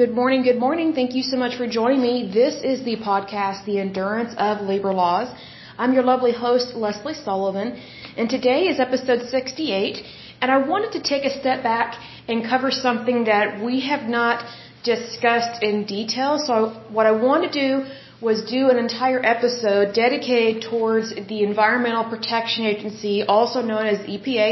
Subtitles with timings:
[0.00, 0.94] Good morning, good morning.
[0.94, 2.30] Thank you so much for joining me.
[2.32, 5.28] This is the podcast, The Endurance of Labor Laws.
[5.76, 7.78] I'm your lovely host, Leslie Sullivan,
[8.16, 9.98] and today is episode 68,
[10.40, 14.42] and I wanted to take a step back and cover something that we have not
[14.84, 16.38] discussed in detail.
[16.38, 16.54] So
[16.96, 17.84] what I want to do
[18.22, 24.48] was do an entire episode dedicated towards the Environmental Protection Agency, also known as EPA,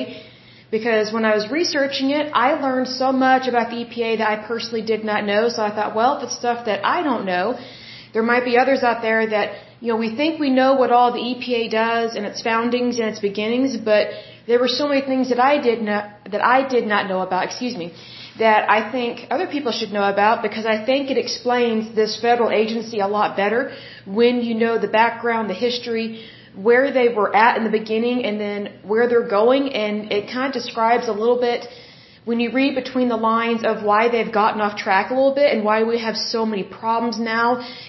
[0.71, 4.37] because when I was researching it, I learned so much about the EPA that I
[4.47, 5.49] personally did not know.
[5.49, 7.59] So I thought, well, if it's stuff that I don't know,
[8.13, 11.13] there might be others out there that, you know, we think we know what all
[11.13, 14.09] the EPA does and its foundings and its beginnings, but
[14.47, 17.45] there were so many things that I did not, that I did not know about,
[17.45, 17.93] excuse me,
[18.39, 22.51] that I think other people should know about because I think it explains this federal
[22.51, 23.73] agency a lot better
[24.07, 26.25] when you know the background, the history,
[26.67, 29.73] where they were at in the beginning and then where they're going.
[29.73, 31.67] And it kind of describes a little bit
[32.25, 35.49] when you read between the lines of why they've gotten off track a little bit
[35.53, 37.47] and why we have so many problems now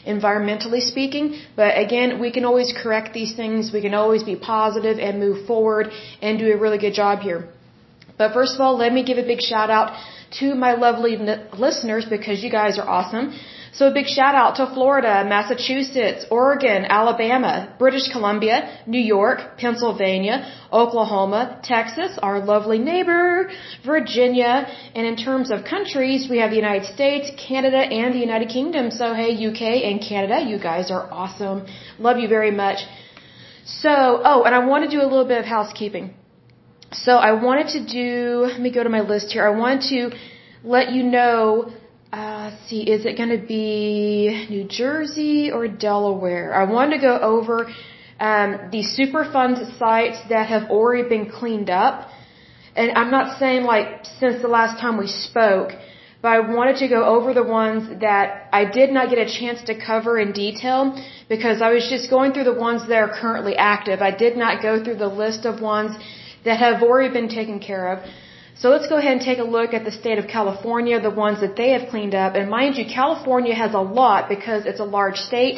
[0.08, 1.25] environmentally speaking.
[1.58, 3.73] But again we can always correct these things.
[3.73, 5.88] We can always be positive and move forward
[6.22, 7.50] and do a really good job here.
[8.17, 9.90] But first of all let me give a big shout out
[10.40, 11.17] to my lovely
[11.66, 13.34] listeners because you guys are awesome
[13.72, 20.52] so a big shout out to Florida, Massachusetts, Oregon, Alabama, British Columbia, New York, Pennsylvania,
[20.72, 23.50] Oklahoma, Texas, our lovely neighbor,
[23.86, 28.50] Virginia, and in terms of countries, we have the United States, Canada, and the United
[28.50, 28.92] Kingdom.
[28.92, 31.66] So hey, UK and Canada, you guys are awesome.
[32.00, 32.80] Love you very much.
[33.66, 36.16] So, oh, and I want to do a little bit of housekeeping.
[36.92, 39.45] So I wanted to do, let me go to my list here.
[39.45, 40.17] I wanted to
[40.64, 41.72] let you know
[42.12, 46.54] uh, see, is it going to be New Jersey or Delaware?
[46.54, 47.68] I wanted to go over
[48.20, 52.10] um, the Superfund sites that have already been cleaned up.
[52.76, 55.72] And I'm not saying like since the last time we spoke,
[56.22, 59.62] but I wanted to go over the ones that I did not get a chance
[59.64, 61.00] to cover in detail
[61.30, 64.02] because I was just going through the ones that are currently active.
[64.02, 65.96] I did not go through the list of ones
[66.44, 68.00] that have already been taken care of.
[68.62, 71.40] So let's go ahead and take a look at the state of California, the ones
[71.40, 72.36] that they have cleaned up.
[72.36, 75.58] And mind you, California has a lot because it's a large state.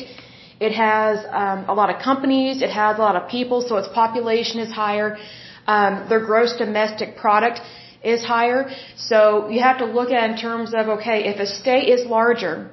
[0.60, 2.62] It has um, a lot of companies.
[2.62, 5.18] It has a lot of people, so its population is higher.
[5.66, 7.62] Um, their gross domestic product
[8.04, 8.70] is higher.
[8.98, 12.70] So you have to look at in terms of okay, if a state is larger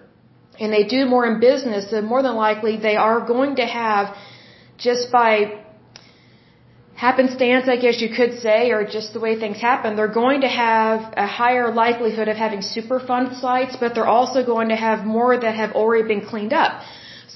[0.60, 4.14] and they do more in business, then more than likely they are going to have
[4.76, 5.64] just by
[7.06, 10.48] happenstance, I guess you could say, or just the way things happen, they're going to
[10.48, 15.32] have a higher likelihood of having Superfund sites, but they're also going to have more
[15.44, 16.82] that have already been cleaned up.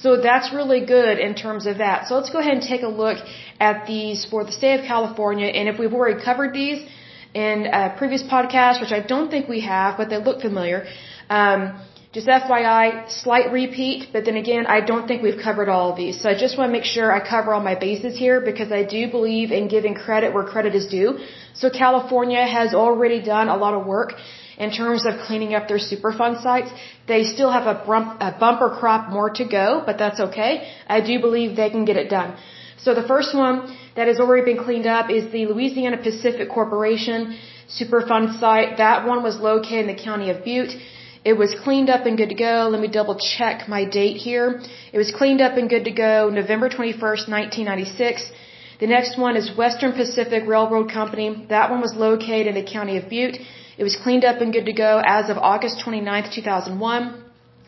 [0.01, 2.07] So that's really good in terms of that.
[2.07, 3.19] So let's go ahead and take a look
[3.67, 5.47] at these for the state of California.
[5.47, 6.79] And if we've already covered these
[7.33, 10.79] in a previous podcast, which I don't think we have, but they look familiar,
[11.29, 11.59] um,
[12.13, 16.21] just FYI, slight repeat, but then again, I don't think we've covered all of these.
[16.21, 18.83] So I just want to make sure I cover all my bases here because I
[18.83, 21.17] do believe in giving credit where credit is due.
[21.55, 24.13] So California has already done a lot of work
[24.59, 26.69] in terms of cleaning up their Superfund sites.
[27.07, 30.71] They still have a, bump, a bumper crop more to go, but that's okay.
[30.87, 32.37] I do believe they can get it done.
[32.77, 37.37] So the first one that has already been cleaned up is the Louisiana Pacific Corporation
[37.67, 38.77] Superfund site.
[38.77, 40.75] That one was located in the county of Butte.
[41.25, 42.67] It was cleaned up and good to go.
[42.69, 44.61] Let me double check my date here.
[44.91, 48.29] It was cleaned up and good to go November 21st, 1996.
[48.81, 51.45] The next one is Western Pacific Railroad Company.
[51.47, 53.37] That one was located in the county of Butte.
[53.77, 57.23] It was cleaned up and good to go as of August 29th, 2001.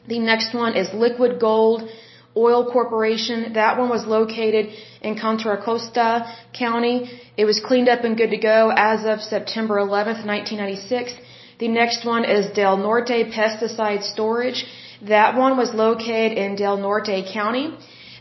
[0.07, 1.89] The next one is Liquid Gold
[2.35, 3.53] Oil Corporation.
[3.53, 7.09] That one was located in Contra Costa County.
[7.37, 11.13] It was cleaned up and good to go as of September 11th, 1996.
[11.57, 14.65] The next one is Del Norte Pesticide Storage.
[15.01, 17.73] That one was located in Del Norte County.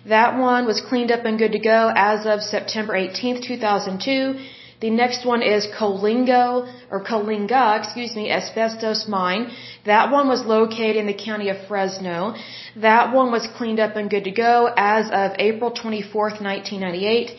[0.06, 4.38] That one was cleaned up and good to go as of September 18th, 2002.
[4.80, 9.50] The next one is Colingo, or Coalinga, excuse me, asbestos mine.
[9.84, 12.34] That one was located in the county of Fresno.
[12.76, 17.32] That one was cleaned up and good to go as of April 24th, 1998.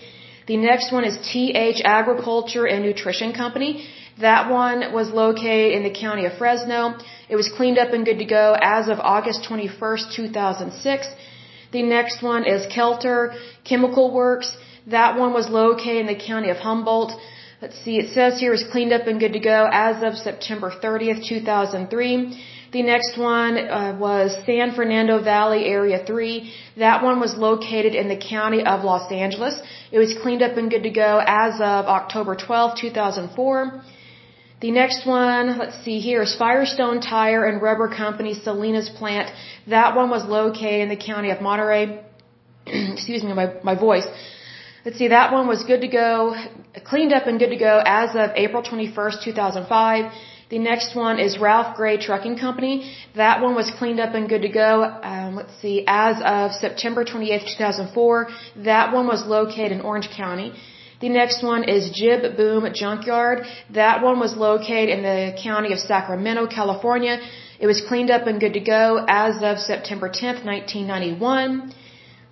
[0.48, 3.88] The next one is TH Agriculture and Nutrition Company.
[4.20, 6.96] That one was located in the county of Fresno.
[7.28, 11.08] It was cleaned up and good to go as of August 21st, 2006.
[11.74, 13.36] The next one is Kelter
[13.66, 14.56] Chemical Works.
[14.88, 17.12] That one was located in the county of Humboldt.
[17.62, 20.72] Let's see, it says here is cleaned up and good to go as of September
[20.72, 22.44] 30th, 2003.
[22.72, 26.54] The next one uh, was San Fernando Valley Area 3.
[26.78, 29.56] That one was located in the county of Los Angeles.
[29.92, 33.82] It was cleaned up and good to go as of October 12, 2004.
[34.66, 39.28] The next one, let's see here, is Firestone Tire and Rubber Company, Salinas plant.
[39.68, 42.04] That one was located in the county of Monterey.
[42.96, 44.08] Excuse me, my, my voice.
[44.84, 46.34] Let's see, that one was good to go,
[46.84, 50.12] cleaned up and good to go as of April 21st, 2005.
[50.50, 52.92] The next one is Ralph Gray Trucking Company.
[53.16, 54.72] That one was cleaned up and good to go.
[54.84, 58.30] Um, let's see, as of September 28th, 2004.
[58.72, 60.54] That one was located in Orange County.
[61.06, 63.46] The next one is Jibboom Junkyard.
[63.76, 67.20] That one was located in the county of Sacramento, California.
[67.60, 71.72] It was cleaned up and good to go as of September 10th, 1991.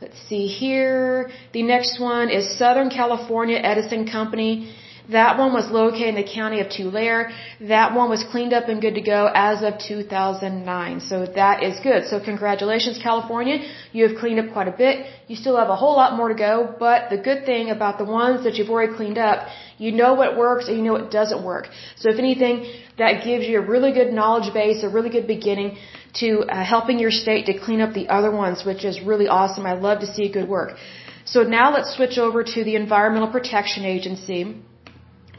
[0.02, 1.30] Let's see here.
[1.52, 4.74] The next one is Southern California Edison Company.
[5.10, 7.32] That one was located in the county of Tulare.
[7.60, 11.02] That one was cleaned up and good to go as of 2009.
[11.02, 12.08] So that is good.
[12.08, 13.58] So congratulations, California.
[13.92, 15.06] You have cleaned up quite a bit.
[15.28, 18.06] You still have a whole lot more to go, but the good thing about the
[18.06, 19.48] ones that you've already cleaned up,
[19.78, 21.68] you know what works and you know what doesn't work.
[21.98, 22.66] So if anything,
[22.98, 25.78] that gives you a really good knowledge base, a really good beginning
[26.16, 29.66] to uh, helping your state to clean up the other ones, which is really awesome.
[29.66, 30.78] I love to see good work.
[31.26, 34.64] So now let's switch over to the Environmental Protection Agency.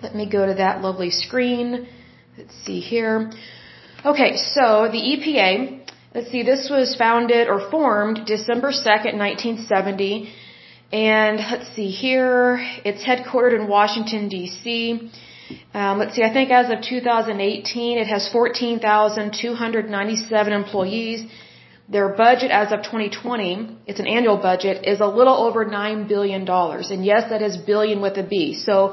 [0.04, 1.88] Let me go to that lovely screen.
[2.36, 3.30] Let's see here.
[4.04, 5.80] Okay, so the EPA,
[6.14, 10.28] let's see, this was founded or formed December 2nd, 1970.
[10.92, 15.10] And let's see here, it's headquartered in Washington, D.C.
[15.72, 21.24] Um, let's see, I think as of 2018, it has 14,297 employees.
[21.88, 26.46] Their budget as of 2020, it's an annual budget, is a little over $9 billion.
[26.46, 28.52] And yes, that is billion with a B.
[28.52, 28.92] So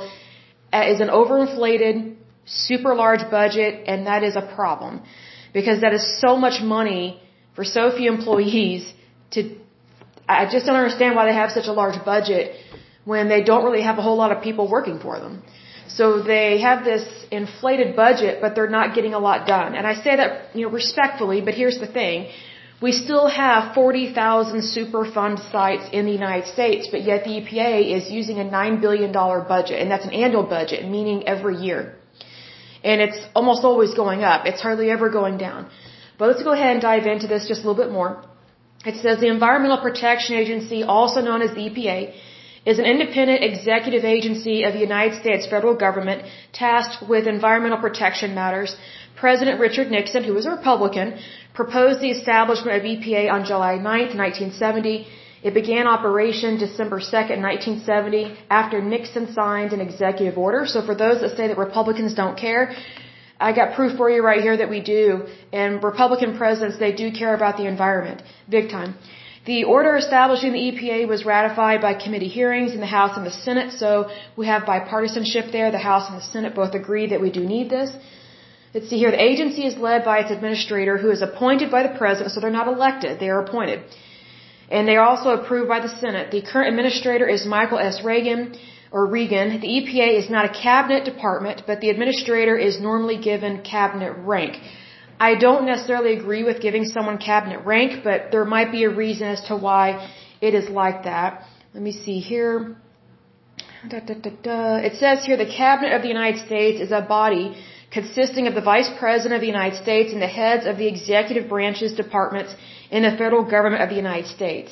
[0.74, 2.16] Uh, is an overinflated,
[2.46, 5.02] super large budget, and that is a problem.
[5.54, 7.22] Because that is so much money
[7.56, 8.94] for so few employees
[9.32, 9.40] to,
[10.30, 12.56] I just don't understand why they have such a large budget
[13.04, 15.44] when they don't really have a whole lot of people working for them.
[15.90, 19.76] So they have this inflated budget, but they're not getting a lot done.
[19.76, 22.32] And I say that, you know, respectfully, but here's the thing
[22.82, 28.10] we still have 40,000 Superfund sites in the United States, but yet the EPA is
[28.10, 31.96] using a $9 billion budget, and that's an annual budget, meaning every year.
[32.84, 34.48] And it's almost always going up.
[34.48, 35.70] It's hardly ever going down.
[36.18, 38.26] But let's go ahead and dive into this just a little bit more.
[38.84, 42.14] It says the Environmental Protection Agency, also known as the EPA,
[42.66, 46.24] is an independent executive agency of the United States federal government
[46.54, 48.76] tasked with environmental protection matters.
[49.16, 51.18] President Richard Nixon, who was a Republican,
[51.54, 55.08] proposed the establishment of EPA on July 9, 1970.
[55.44, 60.68] It began operation December 2, 1970, after Nixon signed an executive order.
[60.68, 62.76] So for those that say that Republicans don't care,
[63.40, 65.26] I got proof for you right here that we do.
[65.52, 68.22] And Republican presidents, they do care about the environment.
[68.48, 68.94] Big time.
[69.46, 73.38] The order establishing the EPA was ratified by committee hearings in the House and the
[73.46, 75.72] Senate, so we have bipartisanship there.
[75.72, 77.92] The House and the Senate both agree that we do need this.
[78.74, 79.12] Let's see here.
[79.12, 82.60] The agency is led by its administrator who is appointed by the president, so they're
[82.62, 83.20] not elected.
[83.20, 83.82] They are appointed.
[84.70, 86.30] And they are also approved by the Senate.
[86.32, 88.04] The current administrator is Michael S.
[88.04, 88.56] Reagan,
[88.92, 89.60] or Regan.
[89.60, 94.62] The EPA is not a cabinet department, but the administrator is normally given cabinet rank.
[95.28, 99.28] I don't necessarily agree with giving someone cabinet rank, but there might be a reason
[99.36, 99.86] as to why
[100.48, 101.44] it is like that.
[101.76, 102.76] Let me see here.
[103.92, 104.16] Da, da,
[104.48, 107.46] da, it says here the Cabinet of the United States is a body
[107.98, 111.48] consisting of the Vice President of the United States and the heads of the executive
[111.54, 112.56] branches departments
[112.90, 114.72] in the federal government of the United States.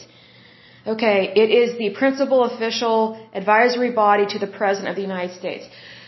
[0.94, 2.98] Okay, it is the principal official
[3.42, 5.66] advisory body to the President of the United States.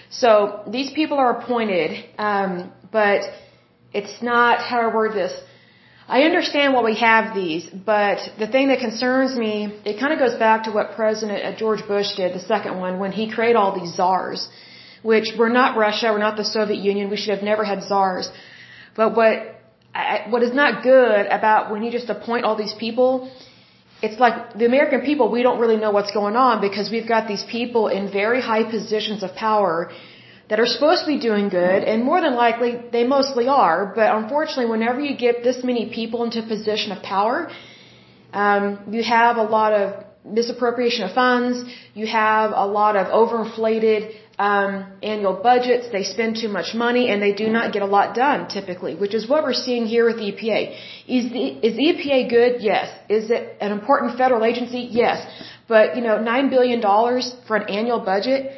[0.10, 0.30] So
[0.76, 3.22] these people are appointed, um, but
[3.94, 5.34] it's not how I word this.
[6.08, 9.54] I understand why we have these, but the thing that concerns me,
[9.86, 13.00] it kind of goes back to what President uh, George Bush did, the second one,
[13.00, 14.50] when he created all these czars
[15.04, 18.30] which we're not Russia, we're not the Soviet Union, we should have never had czars.
[18.96, 19.36] But what,
[20.30, 23.32] what is not good about when you just appoint all these people,
[24.02, 27.28] it's like the American people, we don't really know what's going on because we've got
[27.28, 29.92] these people in very high positions of power
[30.52, 34.14] that are supposed to be doing good, and more than likely, they mostly are, but
[34.14, 37.50] unfortunately, whenever you get this many people into a position of power,
[38.34, 38.64] um,
[38.96, 44.74] you have a lot of misappropriation of funds, you have a lot of overinflated um,
[45.02, 48.50] annual budgets, they spend too much money, and they do not get a lot done
[48.50, 50.60] typically, which is what we're seeing here with the EPA.
[51.08, 52.62] Is the, is the EPA good?
[52.72, 52.88] Yes.
[53.08, 54.82] Is it an important federal agency?
[54.92, 55.26] Yes.
[55.70, 56.82] But, you know, $9 billion
[57.48, 58.52] for an annual budget,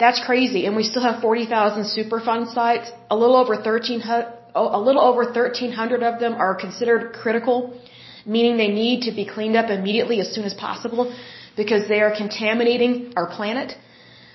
[0.00, 0.60] that's crazy.
[0.66, 2.90] And we still have 40,000 Superfund sites.
[3.10, 7.56] A little over 1300, a little over 1,300 of them are considered critical,
[8.26, 11.04] meaning they need to be cleaned up immediately as soon as possible
[11.56, 13.76] because they are contaminating our planet.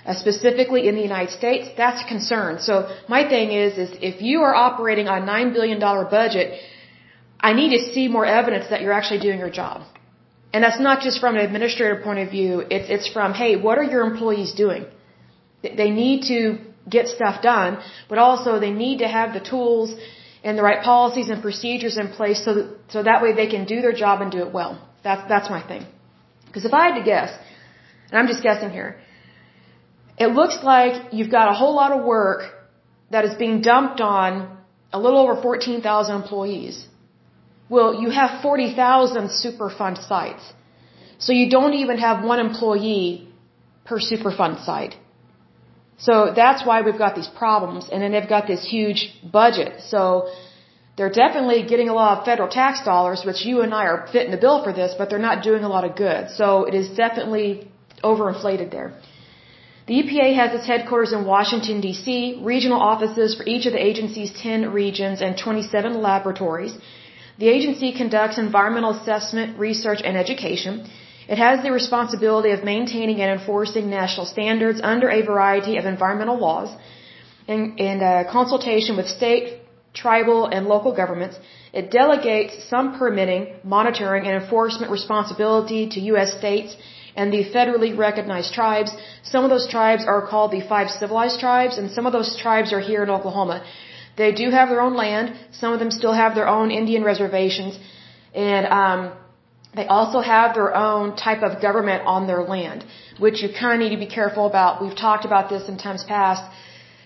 [0.05, 2.60] uh, specifically in the United States, that's a concern.
[2.60, 2.74] So
[3.07, 6.60] my thing is, is if you are operating on a $9 billion budget,
[7.39, 9.81] I need to see more evidence that you're actually doing your job.
[10.53, 13.77] And that's not just from an administrator point of view, it's, it's from, hey, what
[13.77, 14.86] are your employees doing?
[15.81, 16.39] They need to
[16.89, 17.79] get stuff done,
[18.10, 19.95] but also they need to have the tools
[20.43, 23.65] and the right policies and procedures in place so that, so that way they can
[23.65, 24.72] do their job and do it well.
[25.03, 25.86] That's, that's my thing.
[26.48, 27.31] Because if I had to guess,
[28.10, 29.00] and I'm just guessing here,
[30.17, 32.41] it looks like you've got a whole lot of work
[33.10, 34.57] that is being dumped on
[34.93, 36.86] a little over 14,000 employees.
[37.67, 40.53] Well, you have 40,000 Superfund sites.
[41.17, 43.27] So you don't even have one employee
[43.84, 44.95] per Superfund site.
[45.98, 47.90] So that's why we've got these problems.
[47.92, 49.02] And then they've got this huge
[49.40, 49.82] budget.
[49.82, 50.30] So
[50.98, 54.32] they're definitely getting a lot of federal tax dollars, which you and I are fitting
[54.32, 56.30] the bill for this, but they're not doing a lot of good.
[56.30, 57.68] So it is definitely
[58.04, 58.94] overinflated there.
[59.88, 64.32] The EPA has its headquarters in Washington, D.C., regional offices for each of the agency's
[64.34, 66.75] 10 regions, and 27 laboratories.
[67.38, 70.88] The agency conducts environmental assessment, research, and education.
[71.27, 76.38] It has the responsibility of maintaining and enforcing national standards under a variety of environmental
[76.38, 76.70] laws
[77.48, 79.62] in, in uh, consultation with state,
[79.94, 81.38] tribal, and local governments.
[81.74, 86.38] It delegates some permitting, monitoring, and enforcement responsibility to U.S.
[86.38, 86.75] states
[87.15, 88.91] and the federally recognized tribes.
[89.24, 92.72] Some of those tribes are called the five civilized tribes, and some of those tribes
[92.72, 93.63] are here in Oklahoma.
[94.17, 95.36] They do have their own land.
[95.51, 97.79] Some of them still have their own Indian reservations.
[98.34, 99.12] And, um,
[99.75, 102.86] they also have their own type of government on their land,
[103.20, 104.82] which you kind of need to be careful about.
[104.82, 106.44] We've talked about this in times past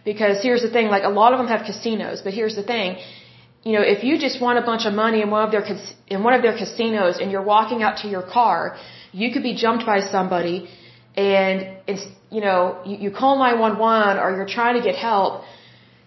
[0.06, 2.98] because here's the thing, like a lot of them have casinos, but here's the thing,
[3.64, 5.66] you know, if you just want a bunch of money in one of their
[6.08, 8.78] in one of their casinos and you're walking out to your car,
[9.12, 10.70] you could be jumped by somebody
[11.16, 15.44] and it's, you know, you, you call 911 or you're trying to get help.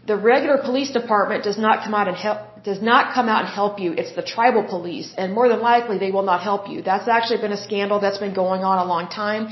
[0.07, 3.52] The regular police department does not come out and help does not come out and
[3.61, 3.92] help you.
[3.92, 6.83] It's the tribal police, and more than likely they will not help you.
[6.83, 9.45] That's actually been a scandal that's been going on a long time.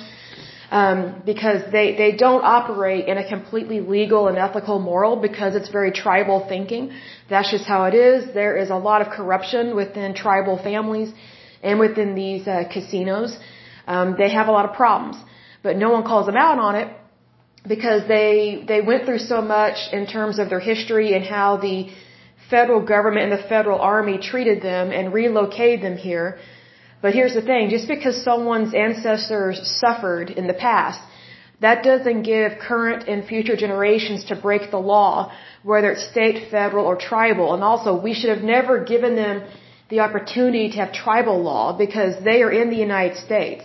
[0.71, 5.69] Um, because they, they don't operate in a completely legal and ethical moral because it's
[5.69, 6.93] very tribal thinking.
[7.29, 8.33] That's just how it is.
[8.35, 11.12] There is a lot of corruption within tribal families
[11.61, 13.37] and within these uh, casinos.
[13.88, 15.17] Um, they have a lot of problems,
[15.64, 16.88] but no one calls them out on it
[17.67, 21.90] because they they went through so much in terms of their history and how the
[22.50, 26.38] federal government and the federal army treated them and relocated them here.
[27.02, 31.00] But here's the thing, just because someone's ancestors suffered in the past,
[31.61, 36.87] that doesn't give current and future generations to break the law, whether it's state, federal,
[36.87, 37.54] or tribal.
[37.54, 39.42] And also, we should have never given them
[39.90, 43.64] the opportunity to have tribal law because they are in the United States.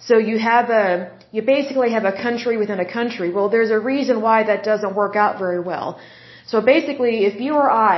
[0.00, 3.30] So you have a, you basically have a country within a country.
[3.32, 6.00] Well, there's a reason why that doesn't work out very well.
[6.50, 7.96] So basically, if you or I,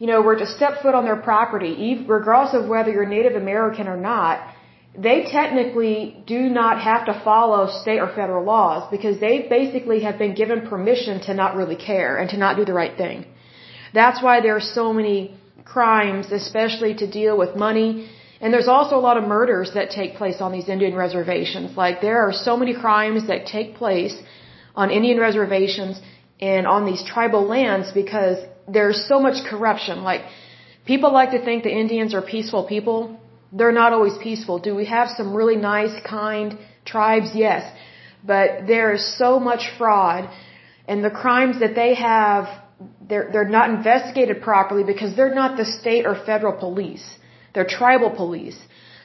[0.00, 3.86] you know, were to step foot on their property, regardless of whether you're Native American
[3.92, 4.34] or not,
[5.06, 5.96] they technically
[6.26, 10.66] do not have to follow state or federal laws because they basically have been given
[10.72, 13.24] permission to not really care and to not do the right thing.
[13.92, 15.18] That's why there are so many
[15.64, 18.08] crimes, especially to deal with money.
[18.40, 21.76] And there's also a lot of murders that take place on these Indian reservations.
[21.76, 24.16] Like there are so many crimes that take place
[24.74, 26.00] on Indian reservations
[26.40, 28.38] and on these tribal lands because
[28.68, 30.02] there's so much corruption.
[30.02, 30.22] Like,
[30.84, 33.18] people like to think the Indians are peaceful people.
[33.52, 34.58] They're not always peaceful.
[34.58, 37.30] Do we have some really nice, kind tribes?
[37.34, 37.62] Yes.
[38.24, 40.30] But there is so much fraud,
[40.88, 42.48] and the crimes that they have,
[43.08, 47.06] they're, they're not investigated properly because they're not the state or federal police.
[47.52, 48.58] They're tribal police.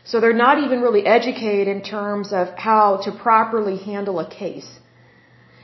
[0.05, 4.78] So they're not even really educated in terms of how to properly handle a case.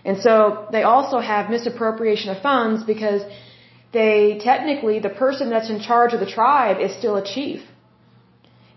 [0.09, 3.21] And so they also have misappropriation of funds because
[3.91, 7.61] they technically, the person that's in charge of the tribe is still a chief.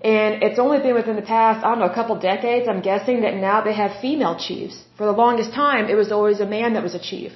[0.01, 3.23] And it's only been within the past, I don't know, a couple decades, I'm guessing
[3.23, 4.77] that now they have female chiefs.
[4.97, 7.33] For the longest time, it was always a man that was a chief.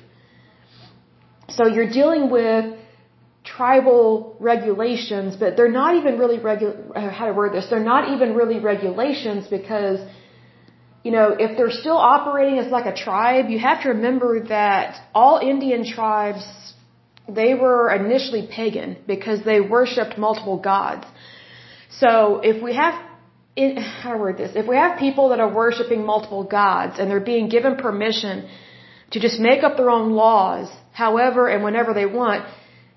[1.56, 2.64] So you're dealing with
[3.44, 8.10] tribal regulations, but they're not even really regu- uh, how to word this, they're not
[8.14, 9.98] even really regulations because
[11.02, 15.00] you know, if they're still operating as like a tribe, you have to remember that
[15.14, 16.44] all Indian tribes,
[17.28, 21.06] they were initially pagan because they worshipped multiple gods.
[21.90, 22.94] So if we have,
[24.02, 27.28] how to word this, if we have people that are worshiping multiple gods and they're
[27.34, 28.48] being given permission
[29.10, 32.44] to just make up their own laws, however and whenever they want,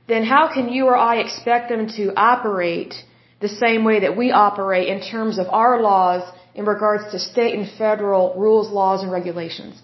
[0.08, 2.94] then how can you or I expect them to operate
[3.42, 6.24] the same way that we operate in terms of our laws
[6.54, 9.82] in regards to state and federal rules, laws, and regulations.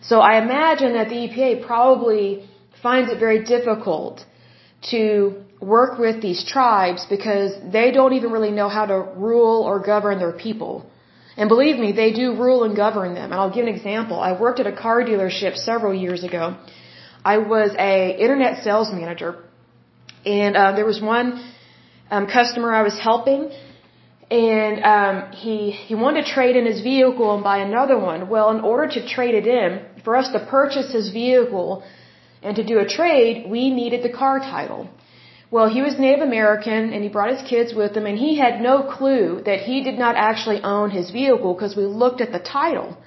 [0.00, 2.48] So I imagine that the EPA probably
[2.82, 4.24] finds it very difficult
[4.90, 9.80] to work with these tribes because they don't even really know how to rule or
[9.80, 10.88] govern their people.
[11.36, 13.32] And believe me, they do rule and govern them.
[13.32, 14.20] And I'll give an example.
[14.20, 16.56] I worked at a car dealership several years ago.
[17.24, 19.44] I was a internet sales manager,
[20.24, 21.26] and uh, there was one
[22.10, 23.50] um, customer I was helping,
[24.30, 28.28] and um, he he wanted to trade in his vehicle and buy another one.
[28.28, 29.70] Well, in order to trade it in,
[30.04, 31.84] for us to purchase his vehicle
[32.42, 34.88] and to do a trade, we needed the car title.
[35.50, 38.60] Well, he was Native American and he brought his kids with him and he had
[38.60, 42.38] no clue that he did not actually own his vehicle because we looked at the
[42.38, 42.98] title.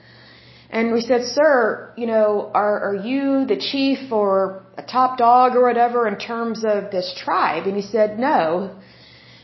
[0.71, 5.55] And we said, sir, you know, are, are you the chief or a top dog
[5.55, 7.67] or whatever in terms of this tribe?
[7.67, 8.75] And he said, no.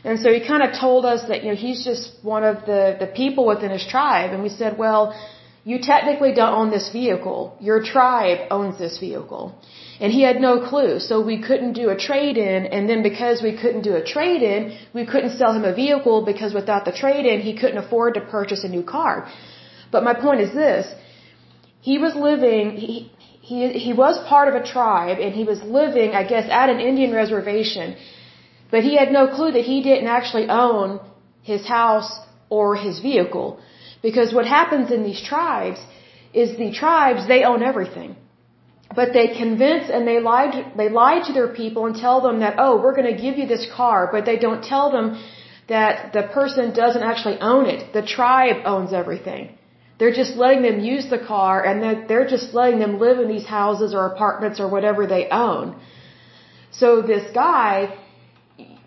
[0.08, 2.82] And so he kind of told us that, you know, he's just one of the,
[3.02, 4.30] the people within his tribe.
[4.34, 5.02] And we said, well,
[5.70, 7.40] you technically don't own this vehicle.
[7.68, 9.44] Your tribe owns this vehicle.
[10.02, 10.92] And he had no clue.
[11.08, 12.60] So we couldn't do a trade in.
[12.74, 14.60] And then because we couldn't do a trade in,
[14.98, 18.22] we couldn't sell him a vehicle because without the trade in, he couldn't afford to
[18.36, 19.14] purchase a new car.
[19.92, 20.86] But my point is this.
[21.80, 22.96] He was living, he,
[23.50, 26.80] he, he was part of a tribe and he was living, I guess, at an
[26.80, 27.96] Indian reservation.
[28.70, 31.00] But he had no clue that he didn't actually own
[31.42, 32.10] his house
[32.50, 33.60] or his vehicle.
[34.02, 35.80] Because what happens in these tribes
[36.32, 38.16] is the tribes, they own everything.
[38.94, 42.40] But they convince and they lie, to, they lie to their people and tell them
[42.40, 45.22] that, oh, we're going to give you this car, but they don't tell them
[45.68, 47.92] that the person doesn't actually own it.
[47.92, 49.58] The tribe owns everything.
[49.98, 53.46] They're just letting them use the car and they're just letting them live in these
[53.46, 55.76] houses or apartments or whatever they own.
[56.70, 57.98] So this guy,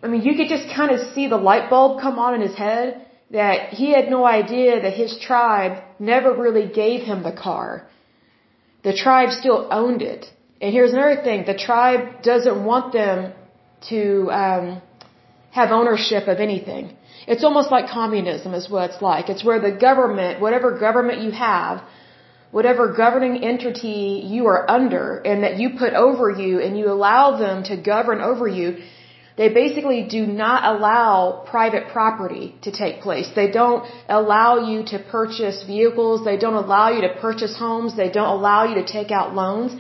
[0.04, 2.56] I mean, you could just kind of see the light bulb come on in his
[2.56, 7.88] head that he had no idea that his tribe never really gave him the car.
[8.84, 10.26] The tribe still owned it.
[10.60, 11.46] And here's another thing.
[11.46, 13.34] The tribe doesn't want them
[13.90, 14.82] to um,
[15.52, 16.96] have ownership of anything.
[17.28, 19.30] It's almost like communism is what it's like.
[19.30, 21.84] It's where the government, whatever government you have,
[22.52, 27.38] whatever governing entity you are under and that you put over you and you allow
[27.38, 28.84] them to govern over you,
[29.38, 33.30] they basically do not allow private property to take place.
[33.34, 36.26] They don't allow you to purchase vehicles.
[36.26, 37.96] They don't allow you to purchase homes.
[37.96, 39.72] They don't allow you to take out loans.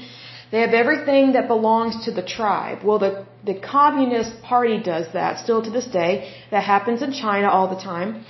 [0.52, 2.84] They have everything that belongs to the tribe.
[2.84, 6.34] Well, the, the Communist Party does that still to this day.
[6.52, 8.26] That happens in China all the time.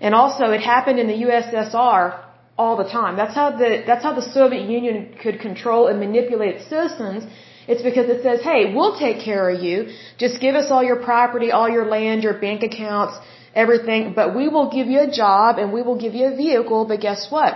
[0.00, 2.20] And also it happened in the USSR
[2.58, 3.16] all the time.
[3.16, 7.24] That's how the, that's how the Soviet Union could control and manipulate its citizens
[7.66, 9.88] it's because it says, hey, we'll take care of you.
[10.18, 13.16] Just give us all your property, all your land, your bank accounts,
[13.54, 16.84] everything, but we will give you a job and we will give you a vehicle,
[16.84, 17.54] but guess what?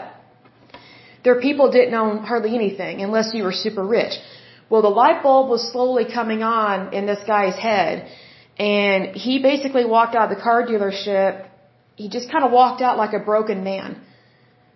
[1.24, 4.14] Their people didn't own hardly anything unless you were super rich.
[4.70, 8.08] Well, the light bulb was slowly coming on in this guy's head
[8.58, 11.46] and he basically walked out of the car dealership.
[11.96, 14.00] He just kind of walked out like a broken man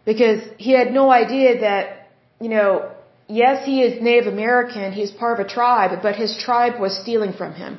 [0.05, 2.09] because he had no idea that,
[2.41, 2.91] you know,
[3.29, 7.33] yes, he is Native American, he's part of a tribe, but his tribe was stealing
[7.33, 7.79] from him.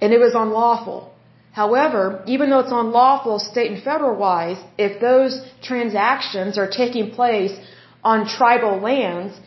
[0.00, 1.12] And it was unlawful.
[1.52, 7.54] However, even though it's unlawful state and federal wise, if those transactions are taking place
[8.02, 9.38] on tribal lands,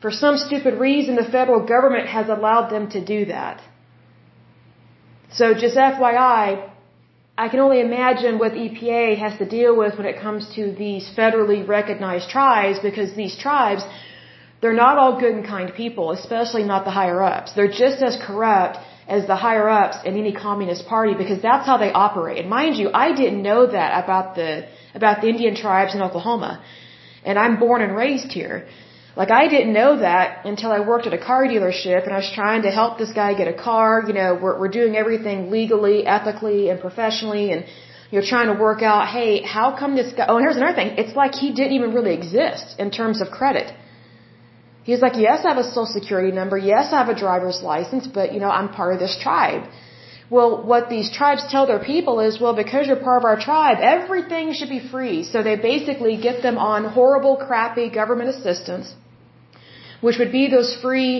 [0.00, 3.60] for some stupid reason the federal government has allowed them to do that.
[5.32, 6.70] So just FYI,
[7.36, 11.10] I can only imagine what EPA has to deal with when it comes to these
[11.16, 13.82] federally recognized tribes because these tribes,
[14.60, 17.54] they're not all good and kind people, especially not the higher ups.
[17.54, 18.76] They're just as corrupt
[19.08, 22.38] as the higher ups in any communist party because that's how they operate.
[22.38, 26.62] And mind you, I didn't know that about the about the Indian tribes in Oklahoma.
[27.24, 28.66] And I'm born and raised here.
[29.14, 32.30] Like I didn't know that until I worked at a car dealership and I was
[32.34, 34.04] trying to help this guy get a car.
[34.06, 37.64] You know, we're, we're doing everything legally, ethically, and professionally and
[38.12, 40.90] you're trying to work out, hey, how come this guy, oh, and here's another thing.
[41.02, 43.72] It's like he didn't even really exist in terms of credit.
[44.84, 46.58] He's like, yes, I have a social security number.
[46.58, 49.62] Yes, I have a driver's license, but you know, I'm part of this tribe.
[50.34, 53.78] Well, what these tribes tell their people is, well, because you're part of our tribe,
[53.96, 55.18] everything should be free.
[55.32, 58.94] So they basically get them on horrible, crappy government assistance
[60.02, 61.12] which would be those free,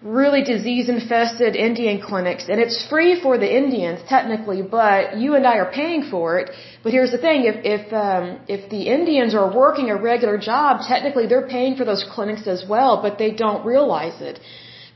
[0.00, 2.44] really disease infested Indian clinics.
[2.48, 6.46] And it's free for the Indians, technically, but you and I are paying for it.
[6.82, 8.24] But here's the thing, if, if, um,
[8.56, 12.64] if the Indians are working a regular job, technically they're paying for those clinics as
[12.66, 14.40] well, but they don't realize it.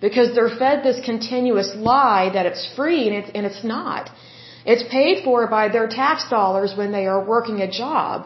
[0.07, 4.11] Because they're fed this continuous lie that it's free and it's, and it's not.
[4.73, 8.17] It's paid for by their tax dollars when they are working a job.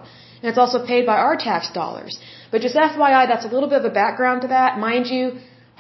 [0.41, 2.13] and it's also paid by our tax dollars.
[2.51, 4.79] But just FYI, that's a little bit of a background to that.
[4.89, 5.23] Mind you,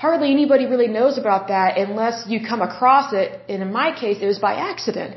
[0.04, 4.18] hardly anybody really knows about that unless you come across it, and in my case,
[4.24, 5.16] it was by accident.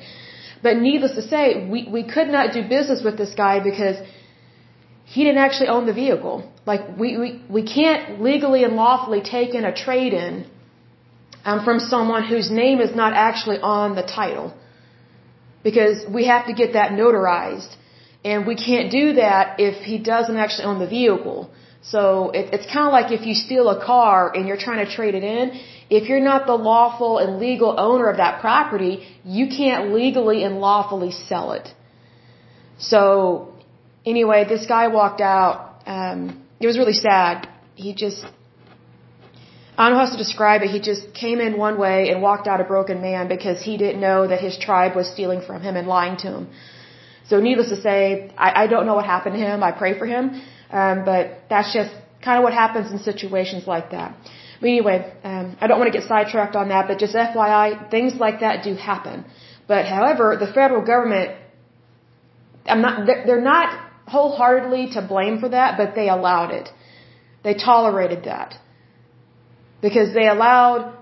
[0.65, 3.97] But needless to say, we, we could not do business with this guy because
[5.13, 6.37] he didn't actually own the vehicle.
[6.71, 10.35] Like, we, we, we can't legally and lawfully take in a trade-in
[11.45, 14.53] um, from someone whose name is not actually on the title.
[15.63, 17.75] Because we have to get that notarized.
[18.23, 21.49] And we can't do that if he doesn't actually own the vehicle.
[21.81, 24.91] So it, it's kind of like if you steal a car and you're trying to
[24.91, 29.47] trade it in, if you're not the lawful and legal owner of that property, you
[29.47, 31.67] can't legally and lawfully sell it.
[32.77, 33.53] So
[34.05, 35.81] anyway, this guy walked out.
[35.85, 37.49] Um, it was really sad.
[37.75, 38.23] He just,
[39.77, 40.69] I don't know how to describe it.
[40.69, 44.01] He just came in one way and walked out a broken man because he didn't
[44.01, 46.49] know that his tribe was stealing from him and lying to him.
[47.29, 49.63] So needless to say, I, I don't know what happened to him.
[49.63, 50.41] I pray for him.
[50.71, 54.15] Um, but that's just kind of what happens in situations like that.
[54.59, 58.13] But anyway, um, I don't want to get sidetracked on that, but just FYI, things
[58.15, 59.25] like that do happen.
[59.67, 61.31] But however, the federal government,
[62.65, 63.69] I'm not, they're, not
[64.07, 66.69] wholeheartedly to blame for that, but they allowed it.
[67.43, 68.57] They tolerated that.
[69.81, 70.95] Because they allowed,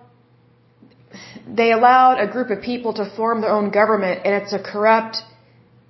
[1.48, 5.18] they allowed a group of people to form their own government, and it's a corrupt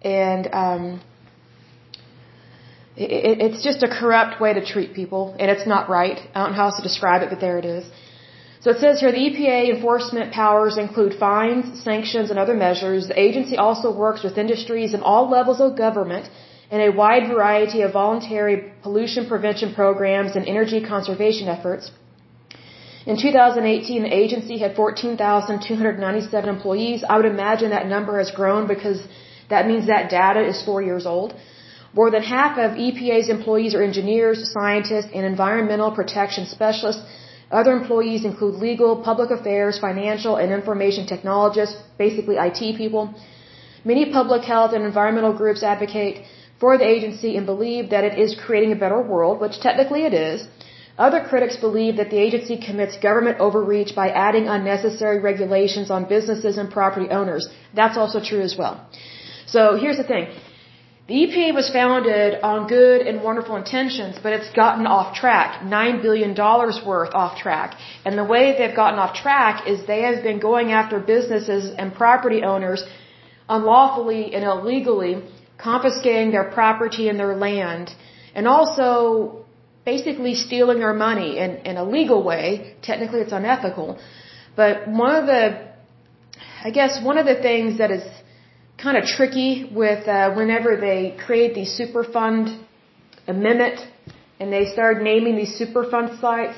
[0.01, 1.01] and um,
[2.95, 6.19] it, it's just a corrupt way to treat people, and it's not right.
[6.33, 7.85] I don't know how else to describe it, but there it is.
[8.61, 13.07] So it says here the EPA enforcement powers include fines, sanctions, and other measures.
[13.07, 16.29] The agency also works with industries and all levels of government
[16.69, 21.89] in a wide variety of voluntary pollution prevention programs and energy conservation efforts.
[23.05, 27.03] In 2018, the agency had 14,297 employees.
[27.09, 29.01] I would imagine that number has grown because
[29.49, 31.33] that means that data is four years old.
[31.93, 37.01] More than half of EPA's employees are engineers, scientists, and environmental protection specialists.
[37.51, 43.15] Other employees include legal, public affairs, financial, and information technologists, basically IT people.
[43.83, 46.25] Many public health and environmental groups advocate
[46.59, 50.13] for the agency and believe that it is creating a better world, which technically it
[50.13, 50.47] is.
[51.07, 56.57] Other critics believe that the agency commits government overreach by adding unnecessary regulations on businesses
[56.57, 57.47] and property owners.
[57.73, 58.75] That's also true as well.
[59.53, 60.27] So here's the thing.
[61.07, 65.63] The EPA was founded on good and wonderful intentions, but it's gotten off track.
[65.63, 67.77] Nine billion dollars worth off track.
[68.05, 71.95] And the way they've gotten off track is they have been going after businesses and
[71.95, 72.83] property owners
[73.47, 75.13] unlawfully and illegally,
[75.57, 77.95] confiscating their property and their land,
[78.35, 79.45] and also
[79.85, 82.75] basically stealing their money in, in a legal way.
[82.81, 83.99] Technically it's unethical.
[84.55, 85.69] But one of the,
[86.63, 88.03] I guess one of the things that is
[88.77, 92.61] kind of tricky with uh, whenever they create the Superfund
[93.27, 93.79] amendment
[94.39, 96.57] and they start naming these Superfund sites.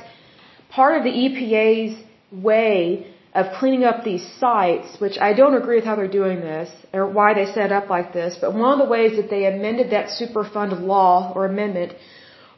[0.70, 5.86] Part of the EPA's way of cleaning up these sites, which I don't agree with
[5.86, 8.92] how they're doing this or why they set up like this, but one of the
[8.92, 11.94] ways that they amended that Superfund law or amendment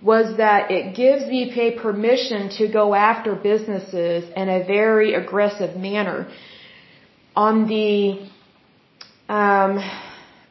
[0.03, 5.77] was that it gives the EPA permission to go after businesses in a very aggressive
[5.77, 6.29] manner.
[7.35, 8.27] On the
[9.29, 9.79] um,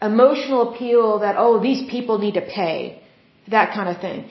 [0.00, 3.02] emotional appeal that, oh, these people need to pay,
[3.48, 4.30] that kind of thing.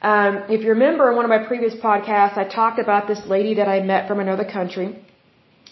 [0.00, 3.54] Um, if you remember in one of my previous podcasts, I talked about this lady
[3.54, 4.98] that I met from another country.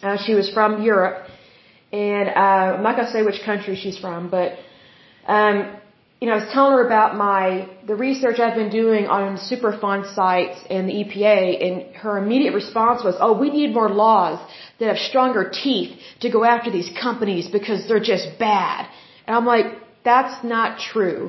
[0.02, 1.26] Uh, she was from Europe,
[1.92, 4.52] and uh, I'm not going to say which country she's from, but
[5.26, 5.76] um,
[6.22, 10.02] you know, I was telling her about my the research I've been doing on Superfund
[10.14, 14.38] sites and the EPA, and her immediate response was, "Oh, we need more laws
[14.78, 18.86] that have stronger teeth to go after these companies because they're just bad."
[19.26, 19.66] And I'm like,
[20.04, 21.20] "That's not true.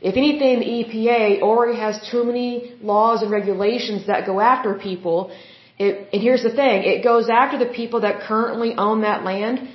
[0.00, 2.48] If anything, the EPA already has too many
[2.92, 5.18] laws and regulations that go after people.
[5.78, 9.68] It, and here's the thing: it goes after the people that currently own that land."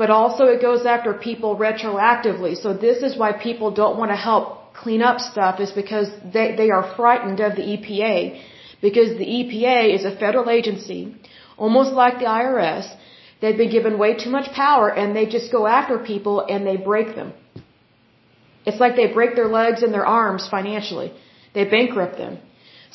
[0.00, 2.52] But also it goes after people retroactively.
[2.62, 4.44] So this is why people don't want to help
[4.82, 8.16] clean up stuff is because they, they are frightened of the EPA.
[8.86, 11.00] Because the EPA is a federal agency,
[11.58, 12.86] almost like the IRS.
[13.42, 16.78] They've been given way too much power and they just go after people and they
[16.78, 17.34] break them.
[18.64, 21.12] It's like they break their legs and their arms financially.
[21.52, 22.38] They bankrupt them.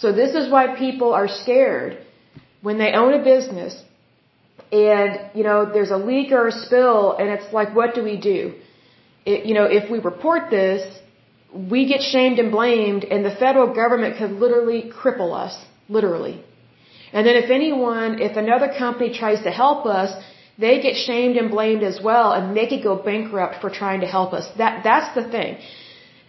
[0.01, 1.99] So this is why people are scared
[2.63, 3.73] when they own a business
[4.71, 8.17] and you know there's a leak or a spill and it's like what do we
[8.17, 8.53] do?
[9.25, 10.81] It, you know if we report this
[11.71, 15.55] we get shamed and blamed and the federal government could literally cripple us
[15.87, 16.43] literally.
[17.13, 20.11] And then if anyone if another company tries to help us
[20.57, 24.07] they get shamed and blamed as well and they could go bankrupt for trying to
[24.07, 24.45] help us.
[24.57, 25.57] That that's the thing.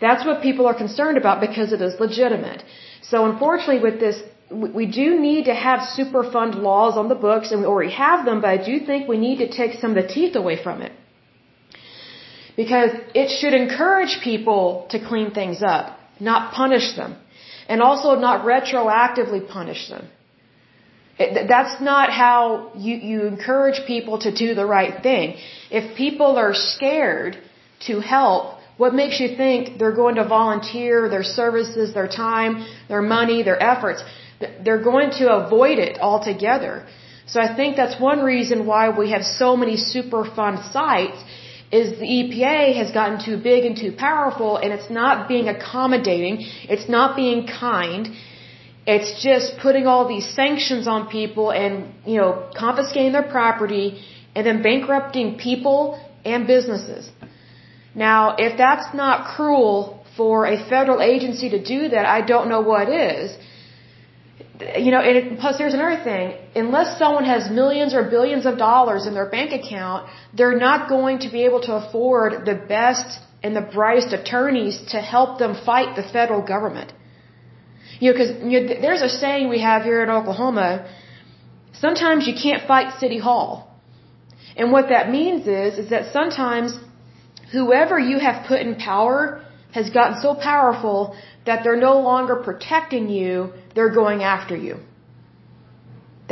[0.00, 2.62] That's what people are concerned about because it is legitimate.
[3.02, 7.60] So unfortunately with this, we do need to have Superfund laws on the books and
[7.60, 10.08] we already have them, but I do think we need to take some of the
[10.08, 10.92] teeth away from it.
[12.56, 17.16] Because it should encourage people to clean things up, not punish them.
[17.68, 20.08] And also not retroactively punish them.
[21.18, 25.36] It, that's not how you, you encourage people to do the right thing.
[25.70, 27.36] If people are scared
[27.88, 33.02] to help, what makes you think they're going to volunteer their services, their time, their
[33.02, 34.04] money, their efforts?
[34.40, 36.86] They're going to avoid it altogether.
[37.26, 41.18] So I think that's one reason why we have so many Superfund sites
[41.72, 46.36] is the EPA has gotten too big and too powerful and it's not being accommodating,
[46.68, 48.08] it's not being kind.
[48.86, 54.00] It's just putting all these sanctions on people and, you know, confiscating their property
[54.36, 57.10] and then bankrupting people and businesses.
[57.96, 62.60] Now, if that's not cruel for a federal agency to do that, I don't know
[62.60, 63.36] what is.
[64.60, 66.34] You know, and it, plus there's another thing.
[66.54, 71.18] Unless someone has millions or billions of dollars in their bank account, they're not going
[71.20, 75.94] to be able to afford the best and the brightest attorneys to help them fight
[75.96, 76.92] the federal government.
[78.00, 80.88] You know, because you know, there's a saying we have here in Oklahoma.
[81.72, 83.50] Sometimes you can't fight City Hall,
[84.56, 86.78] and what that means is is that sometimes
[87.52, 89.44] whoever you have put in power
[89.78, 90.98] has gotten so powerful
[91.48, 93.32] that they're no longer protecting you;
[93.74, 94.74] they're going after you.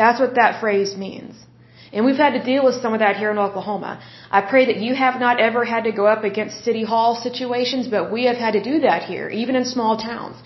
[0.00, 1.34] That's what that phrase means.
[1.94, 3.92] And we've had to deal with some of that here in Oklahoma.
[4.38, 7.86] I pray that you have not ever had to go up against city hall situations,
[7.96, 10.36] but we have had to do that here, even in small towns.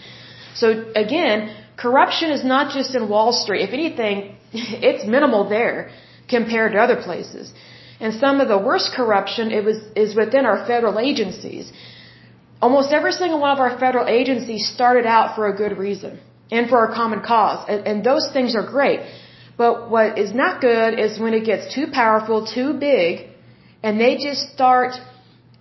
[0.63, 0.67] So
[1.05, 1.39] again,
[1.85, 3.63] corruption is not just in Wall Street.
[3.69, 4.37] If anything,
[4.89, 5.91] it's minimal there
[6.37, 7.53] compared to other places.
[8.01, 11.73] And some of the worst corruption it was is within our federal agencies.
[12.61, 16.19] Almost every single one of our federal agencies started out for a good reason
[16.51, 17.65] and for a common cause.
[17.69, 19.01] And, and those things are great.
[19.57, 23.29] But what is not good is when it gets too powerful, too big,
[23.83, 24.93] and they just start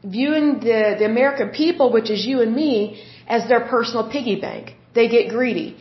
[0.03, 4.75] viewing the, the American people, which is you and me, as their personal piggy bank.
[4.93, 5.77] They get greedy.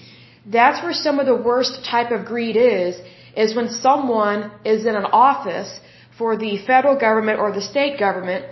[0.46, 3.00] That's where some of the worst type of greed is,
[3.36, 5.80] is when someone is in an office
[6.18, 8.46] for the federal government or the state government.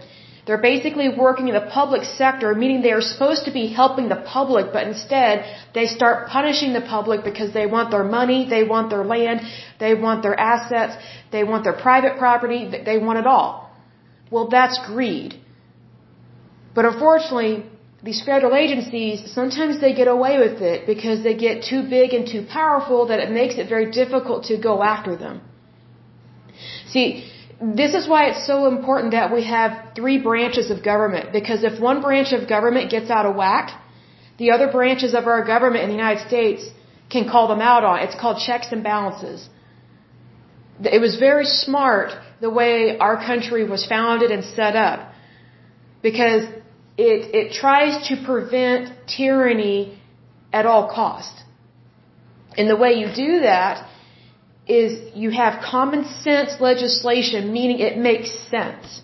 [0.47, 4.21] They're basically working in the public sector, meaning they are supposed to be helping the
[4.37, 8.91] public, but instead they start punishing the public because they want their money, they want
[8.91, 9.41] their land,
[9.81, 11.03] they want their assets,
[11.33, 13.71] they want their private property, they want it all.
[14.31, 15.35] Well, that's greed.
[16.75, 17.65] But unfortunately,
[18.03, 22.27] these federal agencies, sometimes they get away with it because they get too big and
[22.29, 25.41] too powerful that it makes it very difficult to go after them.
[26.89, 27.09] See,
[27.63, 27.77] Mm.
[27.77, 31.81] this is why it's so important that we have three branches of government because if
[31.81, 33.81] one branch of government gets out of whack,
[34.39, 36.69] the other branches of our government in the United States
[37.11, 38.01] can call them out on.
[38.01, 39.49] It's called checks and balances.
[40.83, 45.13] It was very smart the way our country was founded and set up
[46.03, 46.45] because
[46.97, 49.99] it, it tries to prevent tyranny
[50.53, 51.35] at all cost.
[52.57, 53.89] And the way you do that
[54.67, 59.03] is you have common sense legislation, meaning it makes sense.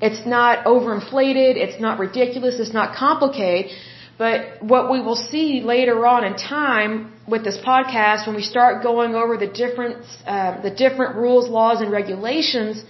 [0.00, 3.72] It's not overinflated, it's not ridiculous, it's not complicated,
[4.18, 8.82] but what we will see later on in time with this podcast, when we start
[8.82, 12.84] going over the different, uh, the different rules, laws, and regulations,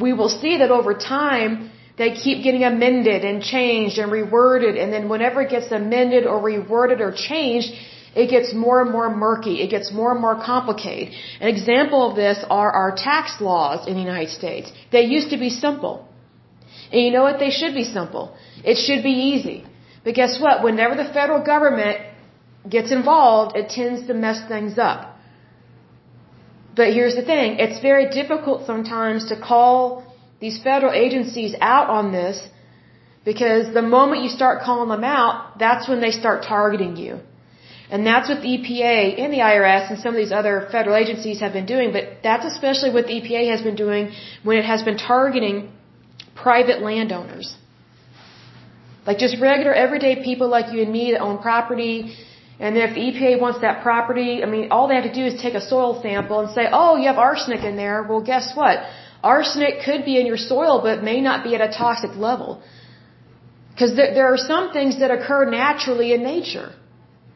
[0.00, 4.92] we will see that over time, they keep getting amended and changed and reworded, and
[4.92, 7.72] then whenever it gets amended or reworded or changed,
[8.14, 9.54] it gets more and more murky.
[9.62, 11.14] It gets more and more complicated.
[11.40, 14.72] An example of this are our tax laws in the United States.
[14.92, 16.06] They used to be simple.
[16.92, 17.38] And you know what?
[17.38, 18.36] They should be simple.
[18.64, 19.64] It should be easy.
[20.04, 20.62] But guess what?
[20.62, 21.98] Whenever the federal government
[22.68, 25.00] gets involved, it tends to mess things up.
[26.76, 27.58] But here's the thing.
[27.58, 30.04] It's very difficult sometimes to call
[30.40, 32.36] these federal agencies out on this
[33.24, 37.20] because the moment you start calling them out, that's when they start targeting you.
[37.90, 41.40] And that's what the EPA and the IRS and some of these other federal agencies
[41.40, 44.82] have been doing, but that's especially what the EPA has been doing when it has
[44.82, 45.70] been targeting
[46.34, 47.54] private landowners.
[49.06, 52.16] Like just regular everyday people like you and me that own property,
[52.58, 55.40] and if the EPA wants that property, I mean, all they have to do is
[55.40, 58.04] take a soil sample and say, oh, you have arsenic in there.
[58.08, 58.78] Well, guess what?
[59.22, 62.62] Arsenic could be in your soil, but may not be at a toxic level.
[63.72, 66.72] Because there are some things that occur naturally in nature.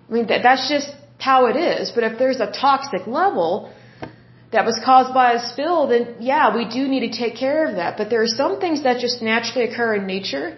[0.08, 1.90] I mean, that, that's just how it is.
[1.90, 3.72] But if there's a toxic level
[4.52, 7.76] that was caused by a spill, then yeah, we do need to take care of
[7.76, 7.96] that.
[7.98, 10.56] But there are some things that just naturally occur in nature.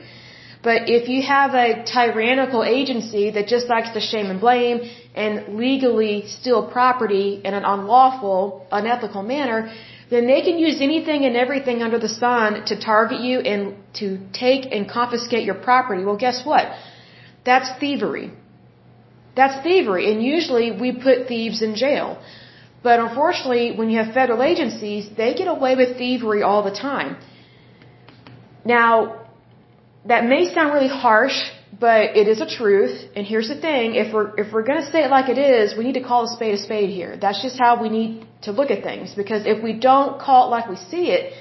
[0.62, 4.80] But if you have a tyrannical agency that just likes to shame and blame
[5.14, 9.72] and legally steal property in an unlawful, unethical manner,
[10.10, 14.18] then they can use anything and everything under the sun to target you and to
[14.32, 16.04] take and confiscate your property.
[16.04, 16.66] Well, guess what?
[17.44, 18.30] That's thievery.
[19.36, 20.12] That's thievery.
[20.12, 22.18] And usually we put thieves in jail.
[22.82, 27.16] But unfortunately, when you have federal agencies, they get away with thievery all the time.
[28.64, 29.20] Now,
[30.06, 31.38] that may sound really harsh,
[31.78, 32.96] but it is a truth.
[33.14, 35.84] And here's the thing: if we're if we're to say it like it is, we
[35.84, 37.16] need to call a spade a spade here.
[37.24, 39.14] That's just how we need to look at things.
[39.14, 41.34] Because if we don't call it like we see it,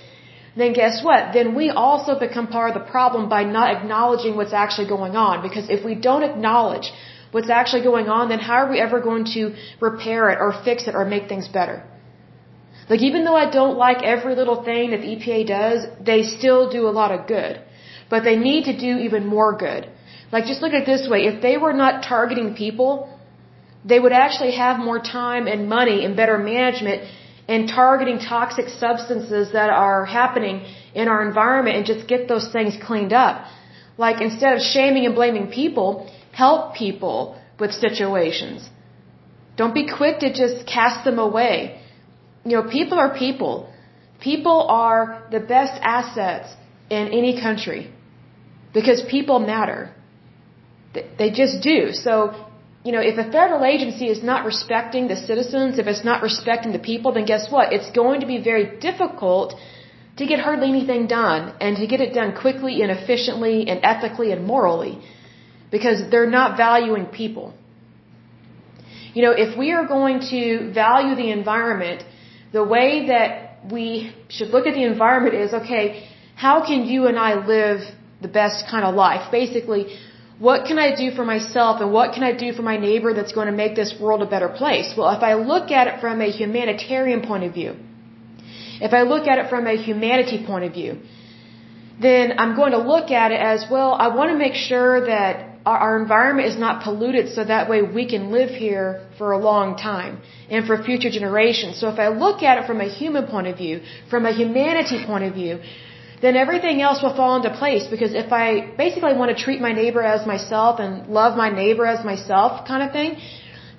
[0.57, 1.33] then guess what?
[1.33, 5.41] Then we also become part of the problem by not acknowledging what's actually going on.
[5.41, 6.91] Because if we don't acknowledge
[7.31, 10.87] what's actually going on, then how are we ever going to repair it or fix
[10.87, 11.83] it or make things better?
[12.89, 16.69] Like even though I don't like every little thing that the EPA does, they still
[16.69, 17.61] do a lot of good.
[18.09, 19.87] But they need to do even more good.
[20.31, 22.91] Like just look at it this way, if they were not targeting people,
[23.85, 27.03] they would actually have more time and money and better management
[27.47, 32.75] in targeting toxic substances that are happening in our environment and just get those things
[32.87, 33.45] cleaned up.
[33.97, 35.89] Like instead of shaming and blaming people,
[36.31, 38.69] help people with situations.
[39.57, 41.81] Don't be quick to just cast them away.
[42.45, 43.69] You know, people are people.
[44.19, 46.49] People are the best assets
[46.89, 47.91] in any country
[48.73, 49.93] because people matter.
[50.93, 51.91] They just do.
[51.91, 52.13] So,
[52.83, 56.71] you know, if a federal agency is not respecting the citizens, if it's not respecting
[56.71, 57.73] the people, then guess what?
[57.73, 59.55] It's going to be very difficult
[60.17, 64.31] to get hardly anything done and to get it done quickly and efficiently and ethically
[64.31, 65.01] and morally
[65.71, 67.53] because they're not valuing people.
[69.13, 72.03] You know, if we are going to value the environment,
[72.51, 73.33] the way that
[73.71, 77.81] we should look at the environment is okay, how can you and I live
[78.21, 79.31] the best kind of life?
[79.31, 79.97] Basically,
[80.39, 83.33] what can I do for myself and what can I do for my neighbor that's
[83.33, 84.93] going to make this world a better place?
[84.97, 87.75] Well, if I look at it from a humanitarian point of view,
[88.81, 90.99] if I look at it from a humanity point of view,
[92.01, 93.93] then I'm going to look at it as well.
[93.93, 98.05] I want to make sure that our, environment is not polluted so that way we
[98.07, 101.79] can live here for a long time and for future generations.
[101.79, 105.05] So if I look at it from a human point of view, from a humanity
[105.05, 105.59] point of view,
[106.21, 109.71] then everything else will fall into place because if I basically want to treat my
[109.71, 113.17] neighbor as myself and love my neighbor as myself kind of thing,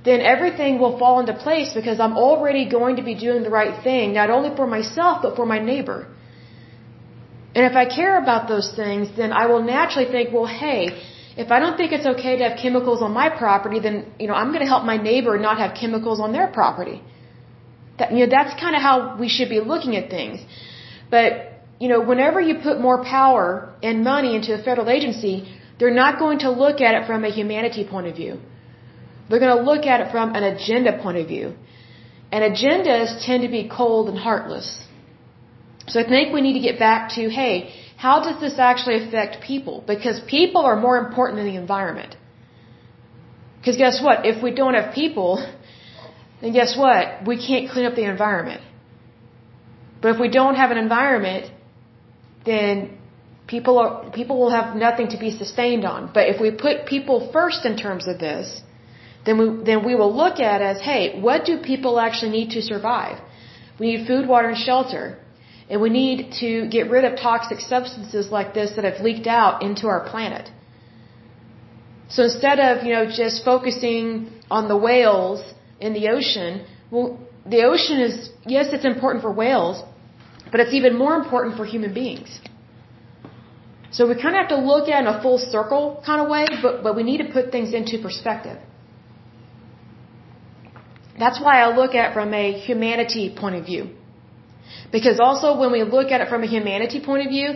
[0.04, 3.82] then everything will fall into place because I'm already going to be doing the right
[3.84, 6.06] thing, not only for myself, but for my neighbor.
[7.54, 10.82] And if I care about those things, then I will naturally think, well, hey,
[11.36, 14.34] if I don't think it's okay to have chemicals on my property, then, you know,
[14.34, 17.02] I'm going to help my neighbor not have chemicals on their property.
[17.98, 20.40] That, you know, that's kind of how we should be looking at things.
[21.10, 25.34] But you know, whenever you put more power and money into a federal agency,
[25.78, 28.38] they're not going to look at it from a humanity point of view.
[29.28, 31.54] They're going to look at it from an agenda point of view.
[32.30, 34.68] And agendas tend to be cold and heartless.
[35.88, 37.72] So I think we need to get back to, hey,
[38.04, 39.76] how does this actually affect people?
[39.92, 42.12] Because people are more important than the environment.
[43.58, 44.24] Because guess what?
[44.32, 45.30] If we don't have people,
[46.40, 47.26] then guess what?
[47.30, 48.62] We can't clean up the environment.
[50.00, 51.52] But if we don't have an environment,
[52.46, 52.96] then
[53.46, 56.10] people are, people will have nothing to be sustained on.
[56.16, 58.62] But if we put people first in terms of this,
[59.26, 62.62] then we, then we will look at as, hey, what do people actually need to
[62.62, 63.18] survive?
[63.78, 65.18] We need food, water, and shelter.
[65.70, 69.62] And we need to get rid of toxic substances like this that have leaked out
[69.62, 70.50] into our planet.
[72.08, 75.40] So instead of, you know, just focusing on the whales
[75.78, 79.82] in the ocean, well, the ocean is, yes, it's important for whales,
[80.50, 82.40] but it's even more important for human beings.
[83.92, 86.28] So we kind of have to look at it in a full circle kind of
[86.28, 88.58] way, but, but we need to put things into perspective.
[91.16, 93.90] That's why I look at it from a humanity point of view.
[94.92, 97.50] Because also when we look at it from a humanity point of view,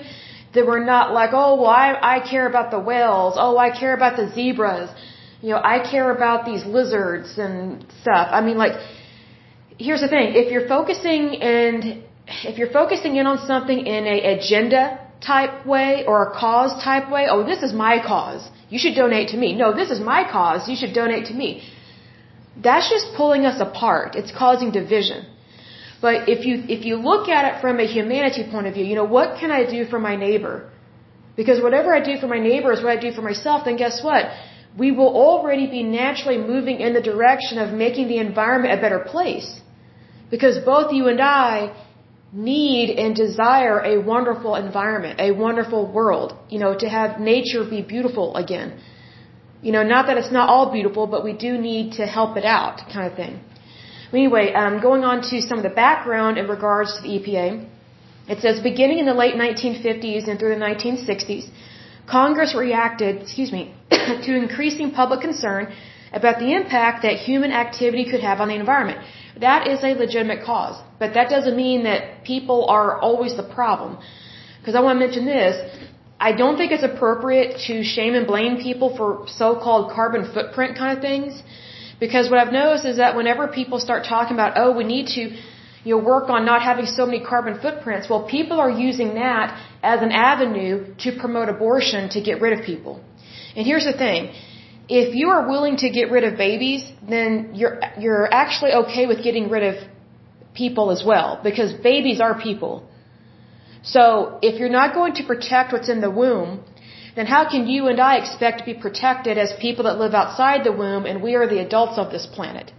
[0.55, 3.35] that we're not like, oh, well, I, I care about the whales.
[3.37, 4.88] Oh, I care about the zebras.
[5.42, 8.28] You know, I care about these lizards and stuff.
[8.30, 8.74] I mean, like,
[9.78, 10.35] here's the thing.
[10.43, 12.05] If you're focusing and
[12.51, 17.11] if you're focusing in on something in a agenda type way or a cause type
[17.11, 18.49] way, oh, this is my cause.
[18.70, 19.55] You should donate to me.
[19.55, 20.68] No, this is my cause.
[20.68, 21.62] You should donate to me.
[22.57, 24.14] That's just pulling us apart.
[24.14, 25.26] It's causing division.
[26.07, 28.96] But if you, if you look at it from a humanity point of view, you
[29.00, 30.57] know, what can I do for my neighbor?
[31.38, 33.96] Because whatever I do for my neighbor is what I do for myself, then guess
[34.09, 34.24] what?
[34.82, 39.00] We will already be naturally moving in the direction of making the environment a better
[39.14, 39.48] place.
[40.34, 41.55] Because both you and I
[42.50, 47.80] need and desire a wonderful environment, a wonderful world, you know, to have nature be
[47.96, 48.68] beautiful again.
[49.62, 52.44] You know, not that it's not all beautiful, but we do need to help it
[52.44, 53.40] out, kind of thing.
[54.14, 57.46] Anyway, um, going on to some of the background in regards to the EPA,
[58.28, 61.46] it says beginning in the late 1950s and through the 1960s,
[62.08, 65.74] Congress reacted, excuse me, to increasing public concern
[66.12, 69.00] about the impact that human activity could have on the environment.
[69.40, 73.98] That is a legitimate cause, but that doesn't mean that people are always the problem.
[74.60, 75.56] Because I want to mention this,
[76.20, 80.96] I don't think it's appropriate to shame and blame people for so-called carbon footprint kind
[80.96, 81.42] of things.
[82.01, 85.22] Because what I've noticed is that whenever people start talking about, oh, we need to,
[85.84, 89.59] you know, work on not having so many carbon footprints, well, people are using that
[89.82, 93.03] as an avenue to promote abortion to get rid of people.
[93.57, 94.32] And here's the thing
[94.88, 99.22] if you are willing to get rid of babies, then you're you're actually okay with
[99.22, 99.90] getting rid of
[100.55, 102.88] people as well because babies are people.
[103.82, 106.64] So if you're not going to protect what's in the womb,
[107.16, 110.64] then how can you and I expect to be protected as people that live outside
[110.64, 112.72] the womb and we are the adults of this planet?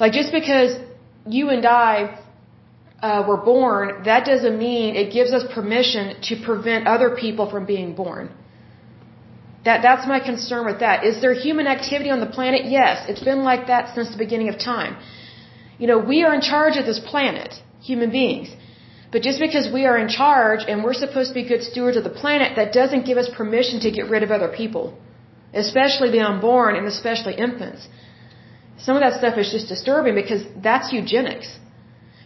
[0.00, 0.78] Like just because
[1.26, 2.18] you and I
[3.00, 7.64] uh, were born, that doesn't mean it gives us permission to prevent other people from
[7.66, 8.30] being born.
[9.64, 11.04] That, that's my concern with that.
[11.04, 12.66] Is there human activity on the planet?
[12.78, 13.06] Yes.
[13.08, 14.96] It's been like that since the beginning of time.
[15.78, 18.48] You know, we are in charge of this planet, human beings.
[19.12, 22.04] But just because we are in charge and we're supposed to be good stewards of
[22.04, 24.98] the planet, that doesn't give us permission to get rid of other people.
[25.54, 27.88] Especially the unborn and especially infants.
[28.78, 31.48] Some of that stuff is just disturbing because that's eugenics.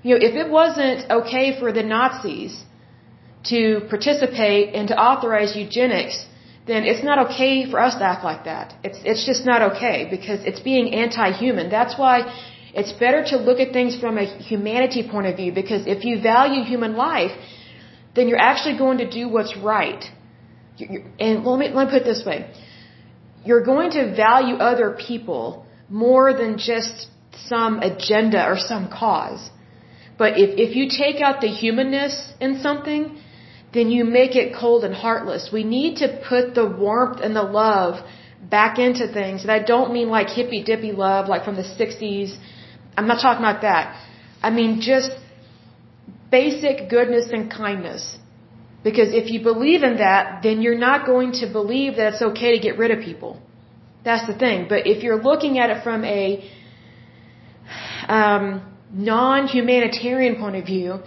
[0.03, 2.65] You know, if it wasn't okay for the Nazis
[3.45, 6.27] to participate and to authorize eugenics,
[6.67, 8.75] then it's not okay for us to act like that.
[8.83, 11.71] It's, it's just not okay because it's being anti-human.
[11.71, 12.17] That's why
[12.75, 16.21] it's better to look at things from a humanity point of view because if you
[16.21, 17.33] value human life,
[18.15, 20.05] then you're actually going to do what's right.
[21.19, 22.51] And let me, let me put it this way.
[23.45, 27.09] You're going to value other people more than just
[27.47, 29.51] some agenda or some cause.
[30.19, 33.19] But if, if you take out the humanness in something,
[33.73, 35.51] then you make it cold and heartless.
[35.53, 38.05] We need to put the warmth and the love
[38.57, 39.43] back into things.
[39.43, 42.37] And I don't mean like hippy dippy love like from the 60s.
[43.01, 43.85] I'm not talking about that.
[44.43, 45.11] I mean just
[46.31, 48.05] basic goodness and kindness.
[48.83, 52.51] Because if you believe in that, then you're not going to believe that it's okay
[52.57, 53.33] to get rid of people.
[54.05, 54.67] That's the thing.
[54.69, 56.23] But if you're looking at it from a
[58.09, 58.47] um,
[58.91, 61.01] non-humanitarian point of view,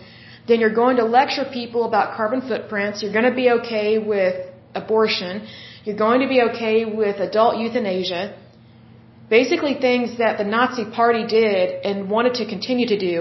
[0.47, 3.01] then you're going to lecture people about carbon footprints.
[3.01, 4.35] You're going to be okay with
[4.75, 5.47] abortion.
[5.83, 8.37] You're going to be okay with adult euthanasia.
[9.39, 13.15] Basically, things that the Nazi Party did and wanted to continue to do.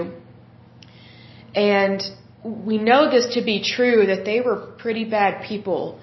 [1.55, 1.99] And
[2.69, 5.99] we know this to be true that they were pretty bad people,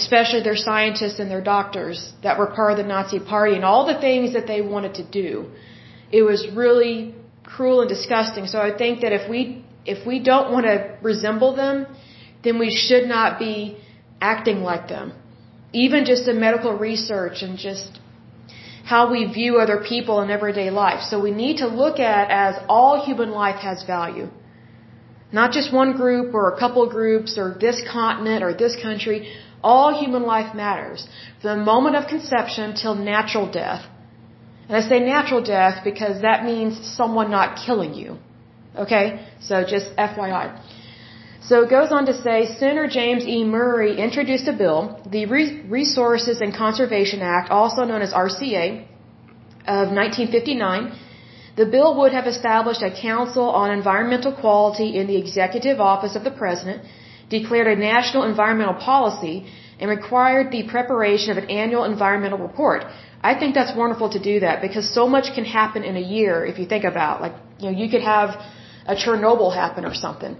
[0.00, 3.86] especially their scientists and their doctors that were part of the Nazi Party and all
[3.92, 5.30] the things that they wanted to do.
[6.10, 8.46] It was really cruel and disgusting.
[8.48, 9.40] So I think that if we
[9.94, 10.76] if we don't want to
[11.10, 11.76] resemble them,
[12.44, 13.54] then we should not be
[14.20, 15.12] acting like them.
[15.84, 18.00] Even just in medical research and just
[18.84, 21.02] how we view other people in everyday life.
[21.10, 24.28] So we need to look at as all human life has value.
[25.32, 29.18] Not just one group or a couple groups or this continent or this country.
[29.62, 31.08] All human life matters.
[31.40, 33.82] From the moment of conception till natural death.
[34.68, 38.18] And I say natural death because that means someone not killing you.
[38.76, 39.26] Okay?
[39.40, 40.60] So just FYI.
[41.48, 43.44] So it goes on to say Senator James E.
[43.44, 44.82] Murray introduced a bill,
[45.14, 45.26] the
[45.78, 48.66] Resources and Conservation Act, also known as RCA,
[49.66, 50.92] of 1959.
[51.56, 56.24] The bill would have established a Council on Environmental Quality in the Executive Office of
[56.24, 56.82] the President,
[57.28, 59.46] declared a national environmental policy,
[59.78, 62.84] and required the preparation of an annual environmental report.
[63.22, 66.44] I think that's wonderful to do that because so much can happen in a year
[66.46, 68.28] if you think about like you know you could have
[68.86, 70.36] a Chernobyl happen or something.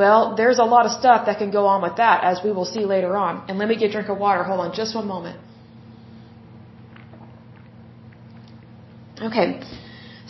[0.00, 2.68] Well, there's a lot of stuff that can go on with that, as we will
[2.74, 3.32] see later on.
[3.48, 4.42] And let me get a drink of water.
[4.50, 5.36] Hold on just one moment.
[9.28, 9.48] Okay.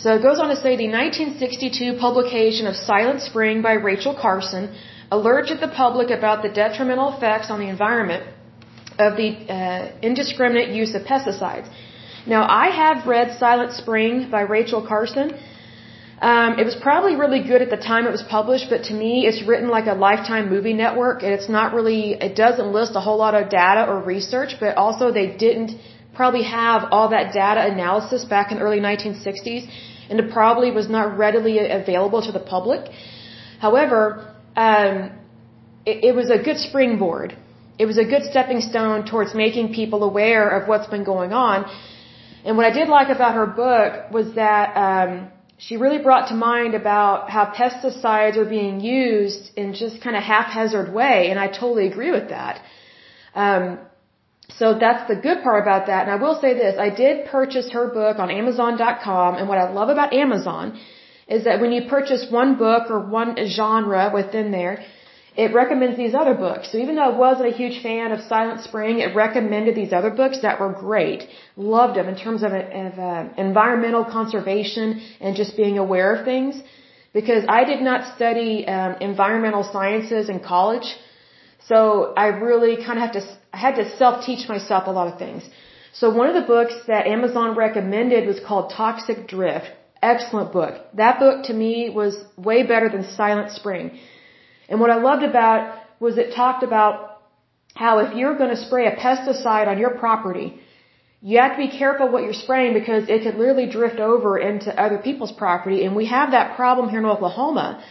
[0.02, 4.64] So it goes on to say the 1962 publication of Silent Spring by Rachel Carson
[5.18, 8.24] alerted the public about the detrimental effects on the environment
[9.06, 11.68] of the uh, indiscriminate use of pesticides.
[12.34, 15.28] Now, I have read Silent Spring by Rachel Carson.
[16.20, 19.26] Um, it was probably really good at the time it was published, but to me,
[19.26, 23.00] it's written like a lifetime movie network, and it's not really, it doesn't list a
[23.00, 25.78] whole lot of data or research, but also they didn't
[26.14, 29.70] probably have all that data analysis back in the early 1960s,
[30.10, 32.90] and it probably was not readily available to the public.
[33.60, 35.12] However, um,
[35.86, 37.36] it, it was a good springboard.
[37.78, 41.70] It was a good stepping stone towards making people aware of what's been going on.
[42.44, 46.34] And what I did like about her book was that um, she really brought to
[46.34, 51.48] mind about how pesticides are being used in just kind of haphazard way, and I
[51.48, 52.62] totally agree with that.
[53.34, 53.78] Um,
[54.56, 56.02] so that's the good part about that.
[56.06, 59.70] And I will say this, I did purchase her book on Amazon.com, and what I
[59.70, 60.78] love about Amazon
[61.26, 64.84] is that when you purchase one book or one genre within there,
[65.45, 66.64] it recommends these other books.
[66.70, 70.12] So even though I wasn't a huge fan of Silent Spring, it recommended these other
[70.20, 71.20] books that were great.
[71.74, 72.53] Loved them in terms of,
[72.86, 74.86] of uh, environmental conservation
[75.20, 76.61] and just being aware of things.
[77.18, 80.89] Because I did not study um, environmental sciences in college,
[81.70, 81.78] so
[82.24, 83.22] I really kind of have to,
[83.53, 85.49] I had to self-teach myself a lot of things.
[86.01, 89.70] So one of the books that Amazon recommended was called Toxic Drift.
[90.03, 90.74] Excellent book.
[91.03, 93.99] That book to me was way better than Silent Spring.
[94.68, 95.60] And what I loved about
[96.00, 96.94] was it talked about
[97.74, 100.48] how if you're going to spray a pesticide on your property,
[101.20, 104.70] you have to be careful what you're spraying because it could literally drift over into
[104.84, 105.84] other people's property.
[105.84, 107.84] And we have that problem here in Oklahoma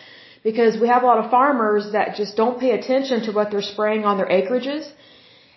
[0.44, 3.70] because we have a lot of farmers that just don't pay attention to what they're
[3.76, 4.84] spraying on their acreages.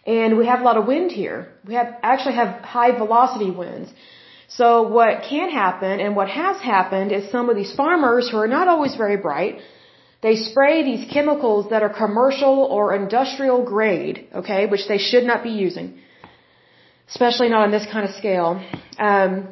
[0.07, 1.49] And we have a lot of wind here.
[1.67, 3.91] We have actually have high velocity winds.
[4.49, 4.69] So
[4.99, 8.67] what can happen and what has happened is some of these farmers who are not
[8.67, 9.61] always very bright,
[10.23, 15.43] they spray these chemicals that are commercial or industrial grade, okay, which they should not
[15.43, 15.99] be using,
[17.09, 18.63] especially not on this kind of scale.
[18.99, 19.49] Um,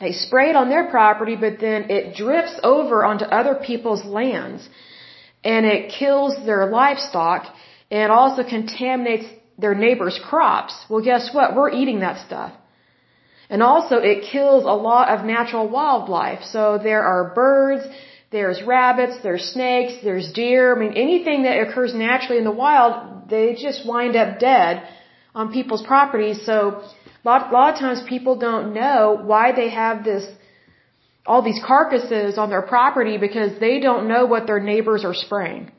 [0.00, 4.68] they spray it on their property, but then it drifts over onto other people's lands,
[5.44, 7.46] and it kills their livestock,
[7.90, 9.26] and also contaminates
[9.58, 10.74] their neighbors' crops.
[10.88, 11.54] Well, guess what?
[11.54, 12.52] We're eating that stuff.
[13.50, 16.42] And also, it kills a lot of natural wildlife.
[16.44, 17.84] So there are birds,
[18.32, 20.74] there's rabbits, there's snakes, there's deer.
[20.74, 24.88] I mean, anything that occurs naturally in the wild, they just wind up dead
[25.34, 26.44] on people's properties.
[26.44, 26.82] So
[27.24, 30.24] a lot, a lot of times people don't know why they have this,
[31.26, 35.70] all these carcasses on their property because they don't know what their neighbors are spraying.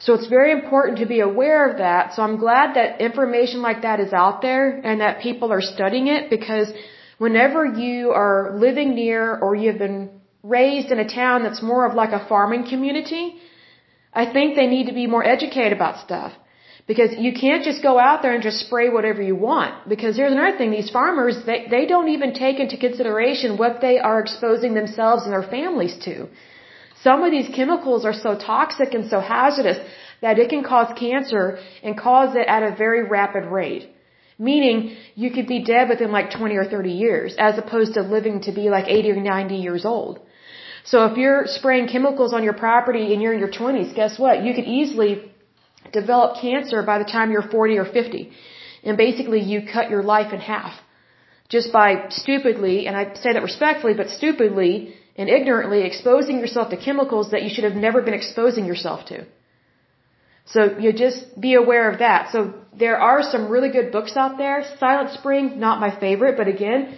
[0.00, 2.14] So it's very important to be aware of that.
[2.14, 6.08] So I'm glad that information like that is out there and that people are studying
[6.08, 6.68] it because
[7.18, 11.94] whenever you are living near or you've been raised in a town that's more of
[11.94, 13.36] like a farming community,
[14.12, 16.32] I think they need to be more educated about stuff.
[16.88, 19.88] Because you can't just go out there and just spray whatever you want.
[19.88, 24.00] Because here's another thing, these farmers, they, they don't even take into consideration what they
[24.00, 26.26] are exposing themselves and their families to.
[27.04, 29.78] Some of these chemicals are so toxic and so hazardous
[30.22, 33.88] that it can cause cancer and cause it at a very rapid rate.
[34.38, 38.40] Meaning, you could be dead within like 20 or 30 years, as opposed to living
[38.42, 40.18] to be like 80 or 90 years old.
[40.84, 44.42] So if you're spraying chemicals on your property and you're in your 20s, guess what?
[44.44, 45.30] You could easily
[45.92, 48.32] develop cancer by the time you're 40 or 50.
[48.84, 50.74] And basically you cut your life in half.
[51.48, 56.76] Just by stupidly, and I say that respectfully, but stupidly and ignorantly exposing yourself to
[56.76, 59.26] chemicals that you should have never been exposing yourself to.
[60.46, 62.32] So you just be aware of that.
[62.32, 64.64] So there are some really good books out there.
[64.80, 66.96] Silent Spring, not my favorite, but again,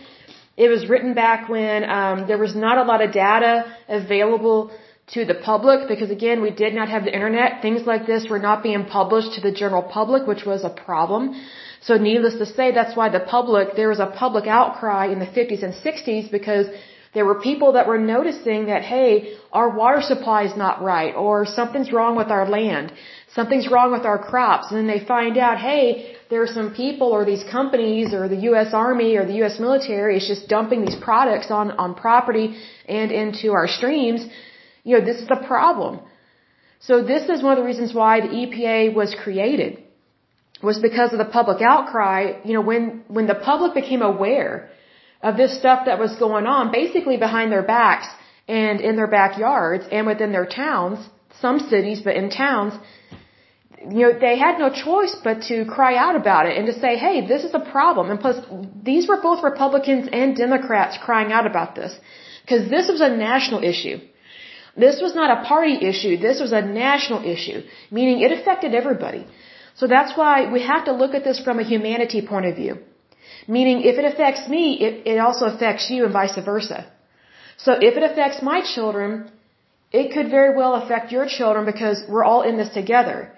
[0.57, 4.71] it was written back when um, there was not a lot of data available
[5.09, 7.61] to the public because again, we did not have the internet.
[7.61, 11.35] Things like this were not being published to the general public, which was a problem.
[11.83, 15.27] So needless to say, that's why the public, there was a public outcry in the
[15.27, 16.67] 50s and 60s because
[17.13, 21.47] there were people that were noticing that, hey, our water supply is not right, or
[21.47, 22.93] something's wrong with our land,
[23.35, 27.09] something's wrong with our crops, and then they find out, hey, there are some people
[27.09, 28.72] or these companies or the U.S.
[28.72, 29.59] Army or the U.S.
[29.59, 32.57] military is just dumping these products on, on property
[32.87, 34.24] and into our streams,
[34.85, 36.01] you know, this is a problem.
[36.80, 39.82] So this is one of the reasons why the EPA was created,
[40.62, 42.41] was because of the public outcry.
[42.45, 44.70] You know, when, when the public became aware
[45.22, 48.07] of this stuff that was going on, basically behind their backs
[48.47, 50.99] and in their backyards and within their towns,
[51.41, 52.74] some cities, but in towns,
[53.91, 56.97] you know, they had no choice but to cry out about it and to say,
[56.97, 58.11] hey, this is a problem.
[58.11, 58.39] And plus,
[58.82, 61.95] these were both Republicans and Democrats crying out about this.
[62.43, 63.99] Because this was a national issue.
[64.76, 66.16] This was not a party issue.
[66.16, 67.62] This was a national issue.
[67.91, 69.26] Meaning it affected everybody.
[69.76, 72.78] So that's why we have to look at this from a humanity point of view.
[73.47, 76.87] Meaning if it affects me, it, it also affects you and vice versa.
[77.57, 79.30] So if it affects my children,
[79.93, 83.32] it could very well affect your children because we're all in this together.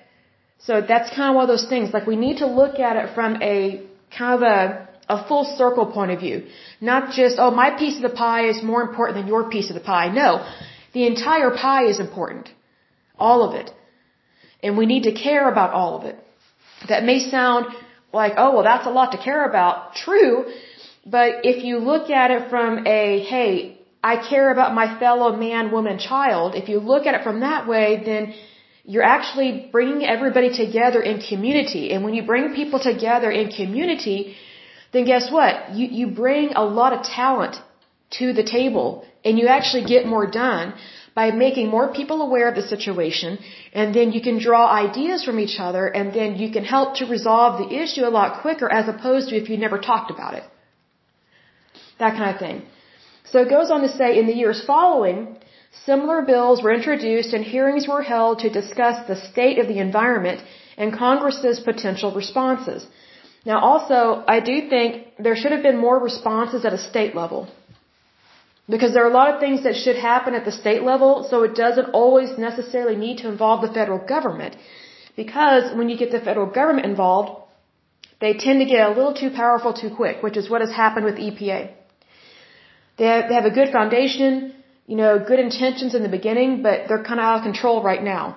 [0.59, 1.93] So that's kind of one of those things.
[1.93, 3.87] Like we need to look at it from a
[4.17, 6.47] kind of a, a full circle point of view.
[6.81, 9.75] Not just, oh, my piece of the pie is more important than your piece of
[9.75, 10.09] the pie.
[10.09, 10.45] No.
[10.93, 12.49] The entire pie is important.
[13.19, 13.71] All of it.
[14.63, 16.17] And we need to care about all of it.
[16.89, 17.67] That may sound
[18.13, 19.95] like, oh, well, that's a lot to care about.
[19.95, 20.47] True.
[21.05, 25.71] But if you look at it from a, hey, I care about my fellow man,
[25.71, 28.35] woman, child, if you look at it from that way, then
[28.87, 31.85] you're actually bringing everybody together in community.
[31.93, 34.37] And when you bring people together in community,
[34.93, 35.75] then guess what?
[35.75, 37.57] You, you bring a lot of talent
[38.19, 40.75] to the table and you actually get more done
[41.17, 43.39] by making more people aware of the situation
[43.73, 47.07] and then you can draw ideas from each other and then you can help to
[47.07, 50.45] resolve the issue a lot quicker as opposed to if you never talked about it.
[51.99, 52.63] That kind of thing.
[53.31, 55.37] So it goes on to say in the years following,
[55.85, 60.41] similar bills were introduced and hearings were held to discuss the state of the environment
[60.77, 62.87] and Congress's potential responses.
[63.45, 67.49] Now also, I do think there should have been more responses at a state level.
[68.69, 71.45] Because there are a lot of things that should happen at the state level, so
[71.45, 74.57] it doesn't always necessarily need to involve the federal government.
[75.15, 77.31] Because when you get the federal government involved,
[78.21, 81.05] they tend to get a little too powerful too quick, which is what has happened
[81.05, 81.71] with EPA.
[82.99, 84.56] They have, they have a good foundation,
[84.87, 88.03] you know, good intentions in the beginning, but they're kind of out of control right
[88.03, 88.37] now.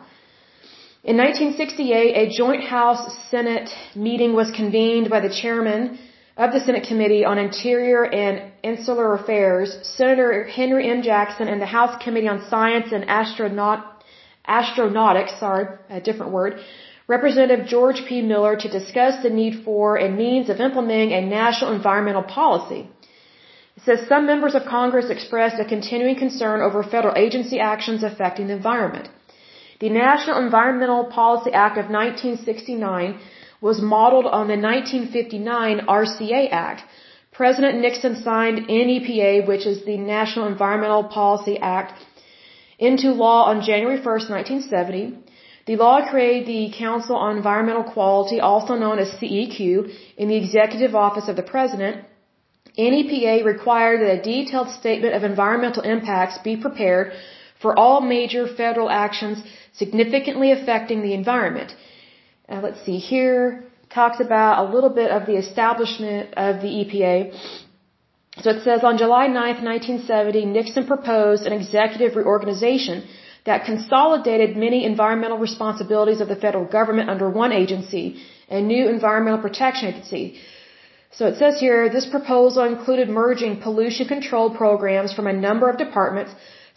[1.04, 6.00] In 1968, a joint House Senate meeting was convened by the chairman
[6.36, 11.02] of the Senate Committee on Interior and Insular Affairs, Senator Henry M.
[11.02, 14.04] Jackson, and the House Committee on Science and Astronaut,
[14.48, 16.60] Astronautics, sorry, a different word,
[17.08, 18.22] Representative George P.
[18.22, 22.88] Miller to discuss the need for and means of implementing a national environmental policy.
[23.86, 28.54] Says some members of Congress expressed a continuing concern over federal agency actions affecting the
[28.54, 29.10] environment.
[29.80, 33.20] The National Environmental Policy Act of 1969
[33.62, 36.84] was modeled on the 1959 RCA Act.
[37.32, 41.94] President Nixon signed NEPA, which is the National Environmental Policy Act,
[42.78, 45.18] into law on January 1, 1970.
[45.68, 50.96] The law created the Council on Environmental Quality, also known as CEQ, in the Executive
[50.96, 52.06] Office of the President.
[52.80, 57.14] NEPA required that a detailed statement of environmental impacts be prepared
[57.62, 61.76] for all major federal actions significantly affecting the environment.
[62.48, 67.16] Uh, let's see here, talks about a little bit of the establishment of the EPA.
[68.42, 73.04] So it says on July 9, 1970, Nixon proposed an executive reorganization
[73.46, 79.42] that consolidated many environmental responsibilities of the federal government under one agency, a new environmental
[79.42, 80.40] protection agency.
[81.12, 85.78] So it says here, this proposal included merging pollution control programs from a number of
[85.78, 86.34] departments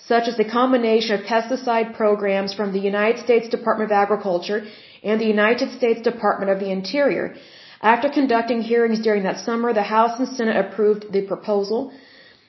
[0.06, 4.64] such as the combination of pesticide programs from the United States Department of Agriculture
[5.04, 7.36] and the United States Department of the Interior.
[7.80, 11.92] After conducting hearings during that summer, the House and Senate approved the proposal.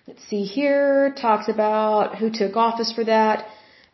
[0.07, 3.45] Let's see here, talks about who took office for that.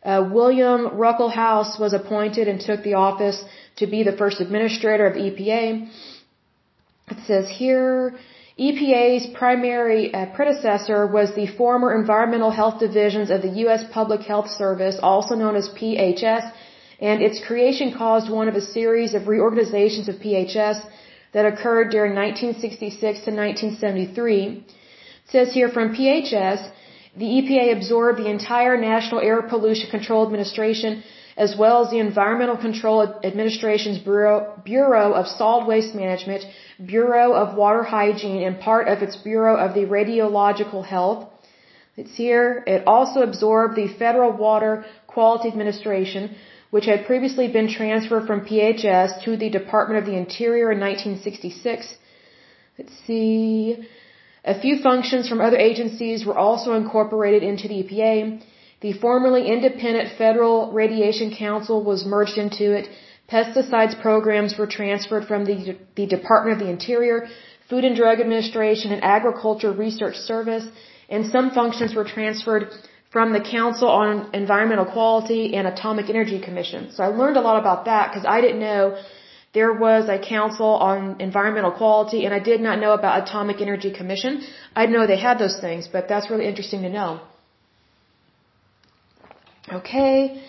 [0.02, 3.44] Uh, William Ruckelshaus was appointed and took the office
[3.76, 5.88] to be the first administrator of EPA.
[7.10, 8.14] It says here,
[8.58, 13.82] EPA's primary uh, predecessor was the former Environmental Health Divisions of the U.S.
[13.90, 16.52] Public Health Service, also known as PHS,
[17.00, 20.78] and its creation caused one of a series of reorganizations of PHS
[21.32, 24.46] that occurred during 1966 to 1973.
[24.46, 26.60] It says here from PHS,
[27.16, 31.02] the EPA absorbed the entire National Air Pollution Control Administration
[31.36, 36.44] as well as the Environmental Control Administration's Bureau, Bureau of Solid Waste Management,
[36.84, 41.28] Bureau of Water Hygiene, and part of its Bureau of the Radiological Health.
[41.96, 42.64] It's here.
[42.66, 46.36] It also absorbed the Federal Water Quality Administration,
[46.70, 51.96] which had previously been transferred from PHS to the Department of the Interior in 1966.
[52.78, 53.76] Let's see.
[54.44, 58.42] A few functions from other agencies were also incorporated into the EPA.
[58.80, 62.88] The formerly independent Federal Radiation Council was merged into it.
[63.30, 67.28] Pesticides programs were transferred from the, the Department of the Interior,
[67.68, 70.66] Food and Drug Administration, and Agriculture Research Service,
[71.08, 72.70] and some functions were transferred
[73.10, 76.90] from the Council on Environmental Quality and Atomic Energy Commission.
[76.92, 78.96] So I learned a lot about that because I didn't know
[79.52, 83.92] there was a Council on Environmental Quality and I did not know about Atomic Energy
[83.92, 84.42] Commission.
[84.76, 87.20] I know they had those things, but that's really interesting to know.
[89.68, 90.42] Okay.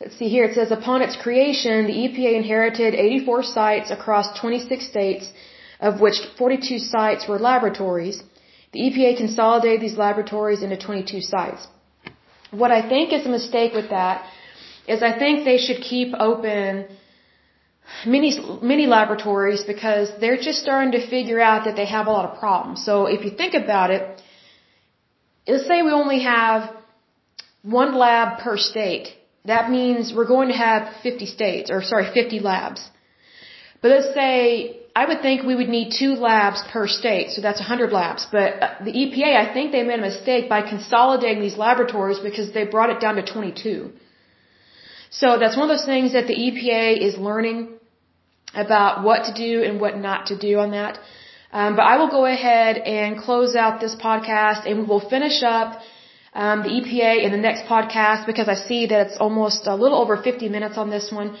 [0.00, 0.44] Let's see here.
[0.44, 5.30] It says upon its creation, the EPA inherited 84 sites across 26 states,
[5.80, 8.22] of which 42 sites were laboratories.
[8.72, 11.66] The EPA consolidated these laboratories into 22 sites.
[12.50, 14.26] What I think is a mistake with that
[14.86, 16.86] is I think they should keep open
[18.04, 18.30] many
[18.62, 22.38] many laboratories because they're just starting to figure out that they have a lot of
[22.38, 22.84] problems.
[22.84, 24.02] So if you think about it,
[25.48, 26.75] let's say we only have
[27.66, 29.06] one lab per state.
[29.52, 32.80] that means we're going to have 50 states, or sorry, 50 labs.
[33.80, 34.32] But let's say,
[35.00, 38.26] I would think we would need two labs per state, so that's 100 labs.
[38.32, 42.52] But uh, the EPA, I think they made a mistake by consolidating these laboratories because
[42.56, 43.92] they brought it down to 22.
[45.10, 47.58] So that's one of those things that the EPA is learning
[48.54, 50.98] about what to do and what not to do on that.
[51.52, 55.42] Um, but I will go ahead and close out this podcast and we will finish
[55.42, 55.80] up
[56.44, 59.98] um, the EPA in the next podcast because I see that it's almost a little
[60.02, 61.38] over 50 minutes on this one.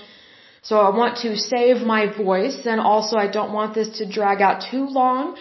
[0.62, 4.40] So I want to save my voice and also I don't want this to drag
[4.40, 5.36] out too long.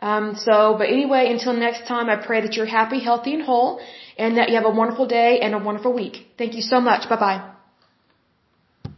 [0.00, 3.80] Um, so, but anyway, until next time, I pray that you're happy, healthy, and whole,
[4.18, 6.26] and that you have a wonderful day and a wonderful week.
[6.38, 7.08] Thank you so much.
[7.08, 7.51] Bye bye.